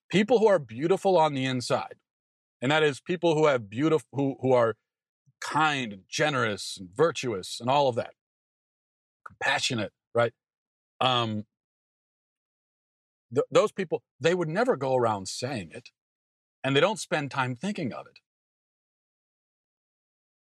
People 0.09 0.39
who 0.39 0.47
are 0.47 0.59
beautiful 0.59 1.17
on 1.17 1.33
the 1.33 1.45
inside, 1.45 1.95
and 2.61 2.71
that 2.71 2.83
is 2.83 2.99
people 2.99 3.35
who 3.35 3.47
have 3.47 3.69
beautiful, 3.69 4.07
who, 4.13 4.37
who 4.41 4.53
are 4.53 4.75
kind 5.41 5.91
and 5.93 6.03
generous 6.09 6.77
and 6.79 6.89
virtuous 6.95 7.59
and 7.59 7.69
all 7.69 7.87
of 7.87 7.95
that, 7.95 8.13
compassionate, 9.25 9.91
right? 10.13 10.33
Um, 11.01 11.45
th- 13.33 13.47
those 13.51 13.71
people, 13.71 14.03
they 14.19 14.33
would 14.33 14.49
never 14.49 14.75
go 14.75 14.95
around 14.95 15.27
saying 15.27 15.71
it, 15.73 15.89
and 16.63 16.75
they 16.75 16.79
don't 16.79 16.99
spend 16.99 17.31
time 17.31 17.55
thinking 17.55 17.93
of 17.93 18.05
it. 18.07 18.19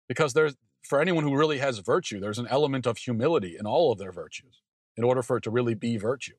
Because 0.07 0.33
there's, 0.33 0.55
for 0.83 1.01
anyone 1.01 1.23
who 1.23 1.35
really 1.35 1.57
has 1.57 1.79
virtue, 1.79 2.19
there's 2.19 2.39
an 2.39 2.47
element 2.49 2.85
of 2.85 2.97
humility 2.97 3.57
in 3.59 3.65
all 3.65 3.91
of 3.91 3.99
their 3.99 4.11
virtues 4.11 4.61
in 4.95 5.03
order 5.03 5.21
for 5.21 5.37
it 5.37 5.43
to 5.43 5.51
really 5.51 5.75
be 5.75 5.97
virtue. 5.97 6.35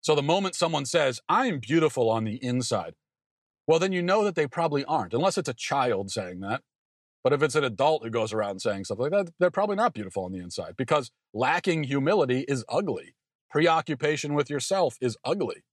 So 0.00 0.14
the 0.14 0.22
moment 0.22 0.54
someone 0.54 0.84
says, 0.84 1.20
I'm 1.30 1.60
beautiful 1.60 2.10
on 2.10 2.24
the 2.24 2.36
inside, 2.44 2.94
well, 3.66 3.78
then 3.78 3.92
you 3.92 4.02
know 4.02 4.22
that 4.24 4.34
they 4.34 4.46
probably 4.46 4.84
aren't, 4.84 5.14
unless 5.14 5.38
it's 5.38 5.48
a 5.48 5.54
child 5.54 6.10
saying 6.10 6.40
that. 6.40 6.60
But 7.22 7.32
if 7.32 7.42
it's 7.42 7.54
an 7.54 7.64
adult 7.64 8.04
who 8.04 8.10
goes 8.10 8.34
around 8.34 8.60
saying 8.60 8.84
something 8.84 9.10
like 9.10 9.12
that, 9.12 9.32
they're 9.40 9.50
probably 9.50 9.76
not 9.76 9.94
beautiful 9.94 10.26
on 10.26 10.32
the 10.32 10.40
inside 10.40 10.74
because 10.76 11.10
lacking 11.32 11.84
humility 11.84 12.44
is 12.46 12.66
ugly. 12.68 13.14
Preoccupation 13.50 14.34
with 14.34 14.50
yourself 14.50 14.96
is 15.00 15.16
ugly. 15.24 15.64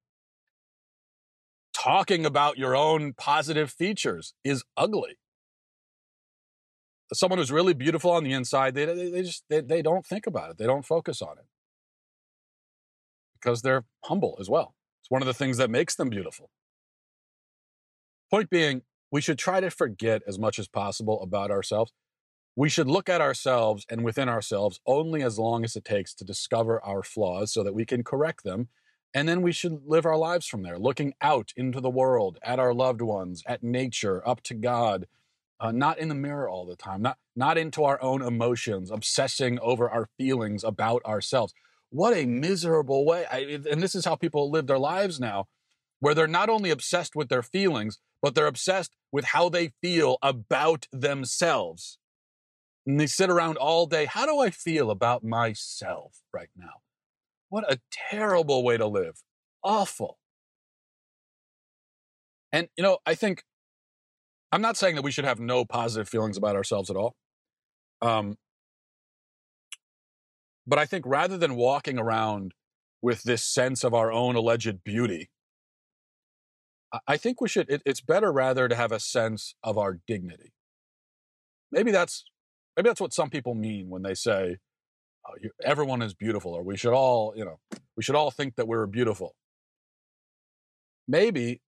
Talking 1.74 2.26
about 2.26 2.58
your 2.58 2.76
own 2.76 3.14
positive 3.14 3.72
features 3.72 4.34
is 4.44 4.64
ugly. 4.78 5.18
Someone 7.14 7.40
who's 7.40 7.52
really 7.52 7.74
beautiful 7.74 8.12
on 8.12 8.24
the 8.24 8.34
inside, 8.34 8.76
they, 8.76 8.86
they 8.86 9.24
just 9.24 9.44
they, 9.50 9.62
they 9.62 9.82
don't 9.82 10.06
think 10.06 10.28
about 10.28 10.52
it. 10.52 10.58
They 10.58 10.66
don't 10.66 10.86
focus 10.86 11.22
on 11.22 11.38
it 11.38 11.46
because 13.42 13.62
they're 13.62 13.84
humble 14.06 14.38
as 14.40 14.50
well. 14.50 14.76
It's 15.02 15.10
one 15.10 15.22
of 15.22 15.26
the 15.26 15.34
things 15.34 15.58
that 15.58 15.70
makes 15.70 15.96
them 15.96 16.10
beautiful. 16.10 16.50
Point 18.30 18.50
being, 18.50 18.84
we 19.12 19.20
should 19.20 19.38
try 19.38 19.60
to 19.60 19.70
forget 19.70 20.22
as 20.28 20.40
much 20.40 20.60
as 20.60 20.68
possible 20.68 21.22
about 21.22 21.52
ourselves. 21.52 21.92
We 22.56 22.70
should 22.70 22.88
look 22.88 23.08
at 23.08 23.22
ourselves 23.22 23.86
and 23.90 24.04
within 24.04 24.28
ourselves 24.28 24.80
only 24.86 25.24
as 25.24 25.40
long 25.40 25.64
as 25.64 25.76
it 25.76 25.86
takes 25.86 26.14
to 26.16 26.26
discover 26.26 26.84
our 26.84 27.02
flaws 27.02 27.54
so 27.54 27.64
that 27.64 27.74
we 27.74 27.86
can 27.86 28.04
correct 28.04 28.44
them. 28.44 28.68
And 29.14 29.28
then 29.28 29.42
we 29.42 29.52
should 29.52 29.82
live 29.86 30.06
our 30.06 30.18
lives 30.18 30.48
from 30.48 30.64
there, 30.64 30.78
looking 30.78 31.14
out 31.22 31.52
into 31.56 31.82
the 31.82 31.90
world, 31.90 32.38
at 32.44 32.60
our 32.60 32.74
loved 32.74 33.02
ones, 33.02 33.44
at 33.46 33.64
nature, 33.64 34.26
up 34.28 34.42
to 34.44 34.54
God, 34.54 35.06
uh, 35.60 35.72
not 35.72 36.00
in 36.00 36.08
the 36.08 36.16
mirror 36.16 36.50
all 36.50 36.66
the 36.66 36.76
time, 36.76 37.02
not, 37.02 37.18
not 37.36 37.58
into 37.58 37.84
our 37.84 38.02
own 38.02 38.22
emotions, 38.22 38.90
obsessing 38.90 39.60
over 39.60 39.90
our 39.90 40.10
feelings 40.18 40.64
about 40.64 41.04
ourselves. 41.06 41.54
What 41.90 42.16
a 42.16 42.26
miserable 42.26 43.06
way. 43.06 43.26
I, 43.32 43.60
and 43.70 43.84
this 43.84 43.96
is 43.96 44.06
how 44.06 44.16
people 44.16 44.50
live 44.50 44.68
their 44.68 44.80
lives 44.80 45.20
now, 45.20 45.48
where 46.00 46.14
they're 46.14 46.28
not 46.28 46.50
only 46.50 46.70
obsessed 46.70 47.16
with 47.16 47.28
their 47.30 47.44
feelings, 47.44 48.00
but 48.22 48.34
they're 48.34 48.48
obsessed 48.48 48.96
with 49.12 49.26
how 49.26 49.50
they 49.50 49.74
feel 49.82 50.18
about 50.22 50.88
themselves. 50.92 51.98
And 52.86 53.00
they 53.00 53.08
sit 53.08 53.30
around 53.30 53.58
all 53.58 53.86
day. 53.86 54.06
How 54.06 54.26
do 54.26 54.40
I 54.40 54.50
feel 54.50 54.90
about 54.90 55.24
myself 55.24 56.22
right 56.34 56.50
now? 56.56 56.82
What 57.50 57.72
a 57.72 57.80
terrible 58.10 58.64
way 58.64 58.78
to 58.78 58.88
live. 58.88 59.22
Awful. 59.64 60.18
And, 62.52 62.70
you 62.76 62.84
know, 62.84 62.98
I 63.06 63.16
think, 63.16 63.44
I'm 64.52 64.62
not 64.62 64.78
saying 64.78 64.96
that 64.96 65.04
we 65.04 65.12
should 65.12 65.26
have 65.26 65.40
no 65.40 65.64
positive 65.64 66.10
feelings 66.10 66.38
about 66.38 66.56
ourselves 66.56 66.90
at 66.90 66.96
all. 66.96 67.16
Um, 68.02 68.38
but 70.66 70.80
I 70.80 70.86
think 70.86 71.06
rather 71.06 71.38
than 71.38 71.56
walking 71.56 72.00
around 72.00 72.54
with 73.02 73.24
this 73.24 73.44
sense 73.44 73.84
of 73.84 73.94
our 73.94 74.12
own 74.12 74.36
alleged 74.36 74.84
beauty, 74.84 75.30
I 77.08 77.16
think 77.16 77.40
we 77.40 77.48
should, 77.48 77.70
it, 77.70 77.82
it's 77.86 78.02
better 78.02 78.32
rather 78.34 78.68
to 78.68 78.76
have 78.76 78.92
a 78.92 79.00
sense 79.00 79.56
of 79.64 79.78
our 79.78 80.00
dignity. 80.08 80.52
Maybe 81.72 81.92
that's, 81.92 82.26
maybe 82.76 82.90
that's 82.90 83.02
what 83.02 83.14
some 83.14 83.30
people 83.30 83.56
mean 83.56 83.90
when 83.90 84.02
they 84.02 84.14
say, 84.14 84.58
oh, 85.28 85.34
you, 85.42 85.52
everyone 85.64 86.02
is 86.02 86.14
beautiful, 86.14 86.54
or 86.54 86.64
we 86.64 86.78
should 86.78 86.94
all, 86.94 87.34
you 87.36 87.46
know, 87.46 87.60
we 87.96 88.04
should 88.04 88.16
all 88.16 88.32
think 88.32 88.56
that 88.56 88.68
we're 88.68 88.88
beautiful. 88.88 89.36
Maybe, 91.08 91.62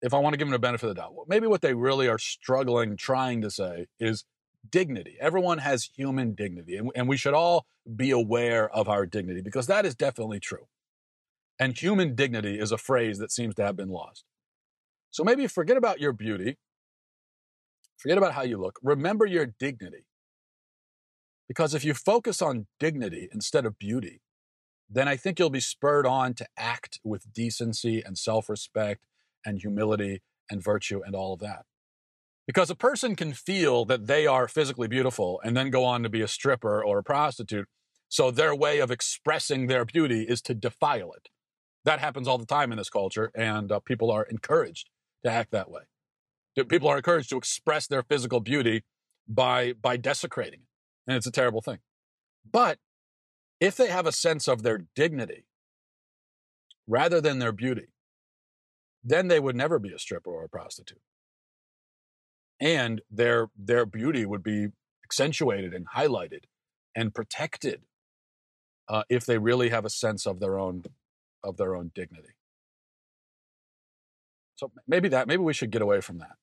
if 0.00 0.12
I 0.14 0.18
want 0.18 0.34
to 0.34 0.36
give 0.36 0.48
them 0.48 0.52
the 0.52 0.58
benefit 0.58 0.88
of 0.88 0.96
the 0.96 1.00
doubt, 1.00 1.14
maybe 1.28 1.46
what 1.46 1.60
they 1.60 1.74
really 1.74 2.08
are 2.08 2.18
struggling, 2.18 2.96
trying 2.96 3.42
to 3.42 3.50
say 3.50 3.86
is 4.00 4.24
dignity. 4.68 5.16
Everyone 5.20 5.58
has 5.58 5.90
human 5.96 6.34
dignity, 6.34 6.76
and, 6.76 6.90
and 6.94 7.08
we 7.08 7.16
should 7.16 7.34
all 7.34 7.66
be 7.96 8.10
aware 8.10 8.68
of 8.70 8.88
our 8.88 9.06
dignity 9.06 9.40
because 9.40 9.66
that 9.66 9.86
is 9.86 9.94
definitely 9.94 10.40
true. 10.40 10.66
And 11.58 11.78
human 11.78 12.14
dignity 12.14 12.58
is 12.58 12.72
a 12.72 12.78
phrase 12.78 13.18
that 13.18 13.30
seems 13.30 13.54
to 13.56 13.64
have 13.64 13.76
been 13.76 13.90
lost. 13.90 14.24
So 15.10 15.22
maybe 15.22 15.46
forget 15.46 15.76
about 15.76 16.00
your 16.00 16.12
beauty, 16.12 16.58
forget 17.98 18.18
about 18.18 18.32
how 18.32 18.42
you 18.42 18.58
look, 18.58 18.78
remember 18.82 19.26
your 19.26 19.46
dignity. 19.46 20.06
Because 21.48 21.74
if 21.74 21.84
you 21.84 21.94
focus 21.94 22.40
on 22.40 22.66
dignity 22.78 23.28
instead 23.32 23.66
of 23.66 23.78
beauty, 23.78 24.20
then 24.88 25.08
I 25.08 25.16
think 25.16 25.38
you'll 25.38 25.50
be 25.50 25.60
spurred 25.60 26.06
on 26.06 26.34
to 26.34 26.46
act 26.56 27.00
with 27.02 27.32
decency 27.32 28.02
and 28.02 28.16
self 28.18 28.48
respect 28.48 29.04
and 29.44 29.60
humility 29.60 30.22
and 30.50 30.62
virtue 30.62 31.00
and 31.04 31.14
all 31.14 31.32
of 31.32 31.40
that. 31.40 31.64
Because 32.46 32.70
a 32.70 32.74
person 32.74 33.16
can 33.16 33.32
feel 33.32 33.84
that 33.86 34.06
they 34.06 34.26
are 34.26 34.48
physically 34.48 34.88
beautiful 34.88 35.40
and 35.44 35.56
then 35.56 35.70
go 35.70 35.84
on 35.84 36.02
to 36.02 36.08
be 36.08 36.22
a 36.22 36.28
stripper 36.28 36.82
or 36.82 36.98
a 36.98 37.04
prostitute. 37.04 37.68
So 38.08 38.30
their 38.30 38.54
way 38.54 38.78
of 38.80 38.90
expressing 38.90 39.66
their 39.68 39.84
beauty 39.84 40.24
is 40.24 40.42
to 40.42 40.54
defile 40.54 41.12
it. 41.12 41.28
That 41.84 42.00
happens 42.00 42.28
all 42.28 42.38
the 42.38 42.46
time 42.46 42.70
in 42.70 42.78
this 42.78 42.90
culture, 42.90 43.32
and 43.34 43.72
uh, 43.72 43.80
people 43.80 44.10
are 44.10 44.24
encouraged 44.24 44.90
to 45.24 45.30
act 45.30 45.50
that 45.52 45.70
way. 45.70 45.82
People 46.68 46.88
are 46.88 46.98
encouraged 46.98 47.30
to 47.30 47.38
express 47.38 47.86
their 47.86 48.02
physical 48.02 48.40
beauty 48.40 48.82
by, 49.26 49.72
by 49.72 49.96
desecrating 49.96 50.60
it. 50.60 50.71
And 51.06 51.16
it's 51.16 51.26
a 51.26 51.32
terrible 51.32 51.62
thing. 51.62 51.78
But 52.50 52.78
if 53.60 53.76
they 53.76 53.88
have 53.88 54.06
a 54.06 54.12
sense 54.12 54.48
of 54.48 54.62
their 54.62 54.86
dignity 54.94 55.44
rather 56.86 57.20
than 57.20 57.38
their 57.38 57.52
beauty, 57.52 57.88
then 59.04 59.28
they 59.28 59.40
would 59.40 59.56
never 59.56 59.78
be 59.78 59.92
a 59.92 59.98
stripper 59.98 60.30
or 60.30 60.44
a 60.44 60.48
prostitute. 60.48 61.00
And 62.60 63.02
their, 63.10 63.48
their 63.56 63.86
beauty 63.86 64.24
would 64.24 64.42
be 64.42 64.68
accentuated 65.04 65.74
and 65.74 65.86
highlighted 65.88 66.44
and 66.94 67.14
protected 67.14 67.82
uh, 68.88 69.02
if 69.08 69.26
they 69.26 69.38
really 69.38 69.70
have 69.70 69.84
a 69.84 69.90
sense 69.90 70.26
of 70.26 70.40
their 70.40 70.58
own 70.58 70.84
of 71.42 71.56
their 71.56 71.74
own 71.74 71.90
dignity. 71.94 72.34
So 74.56 74.70
maybe 74.86 75.08
that, 75.08 75.26
maybe 75.26 75.42
we 75.42 75.52
should 75.52 75.72
get 75.72 75.82
away 75.82 76.00
from 76.00 76.18
that. 76.18 76.36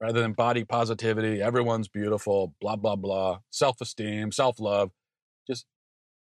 Rather 0.00 0.20
than 0.20 0.32
body 0.32 0.64
positivity, 0.64 1.42
everyone's 1.42 1.88
beautiful, 1.88 2.54
blah, 2.60 2.76
blah, 2.76 2.94
blah, 2.94 3.40
self 3.50 3.80
esteem, 3.80 4.30
self 4.30 4.60
love, 4.60 4.90
just 5.48 5.66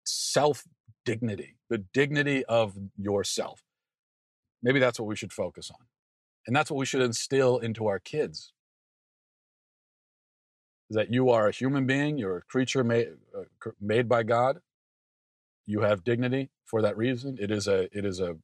self 0.04 0.64
dignity, 1.04 1.56
the 1.70 1.78
dignity 1.78 2.44
of 2.44 2.74
yourself. 2.98 3.62
Maybe 4.62 4.78
that's 4.78 5.00
what 5.00 5.06
we 5.08 5.16
should 5.16 5.32
focus 5.32 5.70
on. 5.70 5.86
And 6.46 6.54
that's 6.54 6.70
what 6.70 6.76
we 6.76 6.86
should 6.86 7.02
instill 7.02 7.58
into 7.58 7.86
our 7.86 7.98
kids. 7.98 8.52
That 10.90 11.12
you 11.12 11.30
are 11.30 11.48
a 11.48 11.52
human 11.52 11.86
being, 11.86 12.18
you're 12.18 12.38
a 12.38 12.42
creature 12.42 12.84
made, 12.84 13.08
uh, 13.36 13.70
made 13.80 14.08
by 14.08 14.22
God. 14.22 14.58
You 15.64 15.80
have 15.80 16.04
dignity 16.04 16.50
for 16.66 16.82
that 16.82 16.96
reason. 16.96 17.38
It 17.40 17.50
is 17.50 17.66
a, 17.66 17.88
it 17.96 18.04
is 18.04 18.20
a 18.20 18.36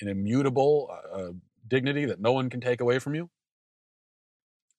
an 0.00 0.08
immutable 0.08 0.90
uh, 0.90 1.16
uh, 1.16 1.32
dignity 1.66 2.04
that 2.04 2.20
no 2.20 2.32
one 2.32 2.50
can 2.50 2.60
take 2.60 2.80
away 2.80 2.98
from 2.98 3.14
you. 3.14 3.30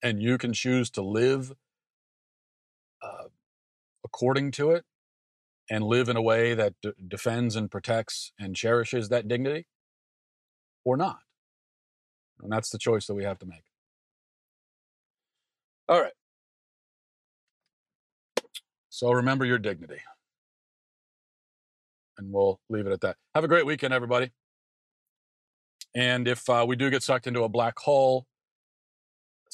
And 0.06 0.22
you 0.22 0.38
can 0.38 0.54
choose 0.54 0.92
to 0.92 1.02
live 1.02 1.54
uh, 3.02 3.30
according 4.06 4.52
to 4.52 4.72
it 4.72 4.86
and 5.70 5.84
live 5.84 6.10
in 6.10 6.16
a 6.16 6.22
way 6.22 6.54
that 6.54 6.76
d- 6.84 6.94
defends 7.08 7.56
and 7.56 7.72
protects 7.72 8.32
and 8.40 8.56
cherishes 8.56 9.10
that 9.10 9.28
dignity 9.28 9.66
or 10.86 10.96
not. 10.96 11.20
And 12.42 12.52
that's 12.52 12.70
the 12.70 12.78
choice 12.78 13.08
that 13.08 13.16
we 13.16 13.24
have 13.24 13.40
to 13.40 13.48
make. 13.48 13.64
All 15.90 16.02
right. 16.02 16.14
So 18.90 19.12
remember 19.12 19.46
your 19.46 19.58
dignity. 19.58 20.02
And 22.20 22.32
we'll 22.32 22.60
leave 22.70 22.88
it 22.88 22.94
at 22.94 23.02
that. 23.02 23.18
Have 23.34 23.44
a 23.44 23.48
great 23.48 23.66
weekend, 23.66 23.94
everybody. 23.94 24.32
And 25.96 26.28
if 26.28 26.50
uh, 26.50 26.66
we 26.68 26.76
do 26.76 26.92
get 26.92 27.04
sucked 27.04 27.28
into 27.28 27.44
a 27.44 27.50
black 27.50 27.80
hole 27.80 28.28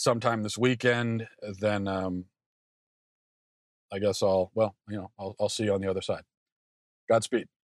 sometime 0.02 0.42
this 0.42 0.58
weekend, 0.58 1.28
then 1.60 1.88
um, 1.88 2.26
I 3.94 4.00
guess 4.00 4.24
I'll, 4.24 4.52
well, 4.56 4.76
you 4.90 4.98
know, 4.98 5.12
I'll, 5.20 5.36
I'll 5.40 5.50
see 5.50 5.66
you 5.66 5.74
on 5.74 5.82
the 5.82 5.90
other 5.90 6.02
side. 6.02 6.24
Godspeed. 7.10 7.48